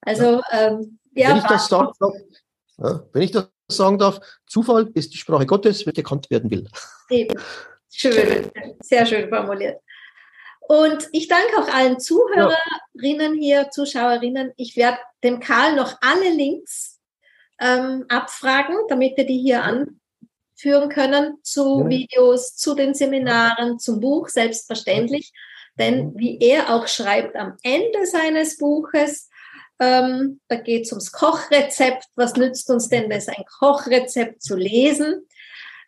[0.00, 1.30] Also, ähm, ja.
[1.30, 5.86] Wenn ich, das sagen darf, wenn ich das sagen darf, Zufall ist die Sprache Gottes,
[5.86, 6.68] wenn erkannt werden will.
[7.10, 7.38] Eben.
[7.90, 8.50] Schön,
[8.80, 9.80] sehr schön formuliert.
[10.68, 14.52] Und ich danke auch allen Zuhörerinnen hier, Zuschauerinnen.
[14.56, 17.00] Ich werde dem Karl noch alle Links
[17.58, 19.98] ähm, abfragen, damit er die hier an,
[20.54, 21.88] führen können zu ja.
[21.88, 25.32] Videos, zu den Seminaren, zum Buch, selbstverständlich.
[25.78, 29.30] Denn wie er auch schreibt am Ende seines Buches,
[29.80, 32.04] ähm, da geht es ums Kochrezept.
[32.14, 35.26] Was nützt uns denn das, ein Kochrezept zu lesen?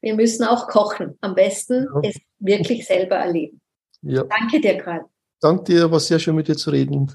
[0.01, 1.19] Wir müssen auch kochen.
[1.21, 2.09] Am besten ja.
[2.09, 3.60] es wirklich selber erleben.
[4.03, 4.25] Ja.
[4.25, 5.05] Danke dir, Karl.
[5.41, 7.13] Danke dir, war sehr schön mit dir zu reden.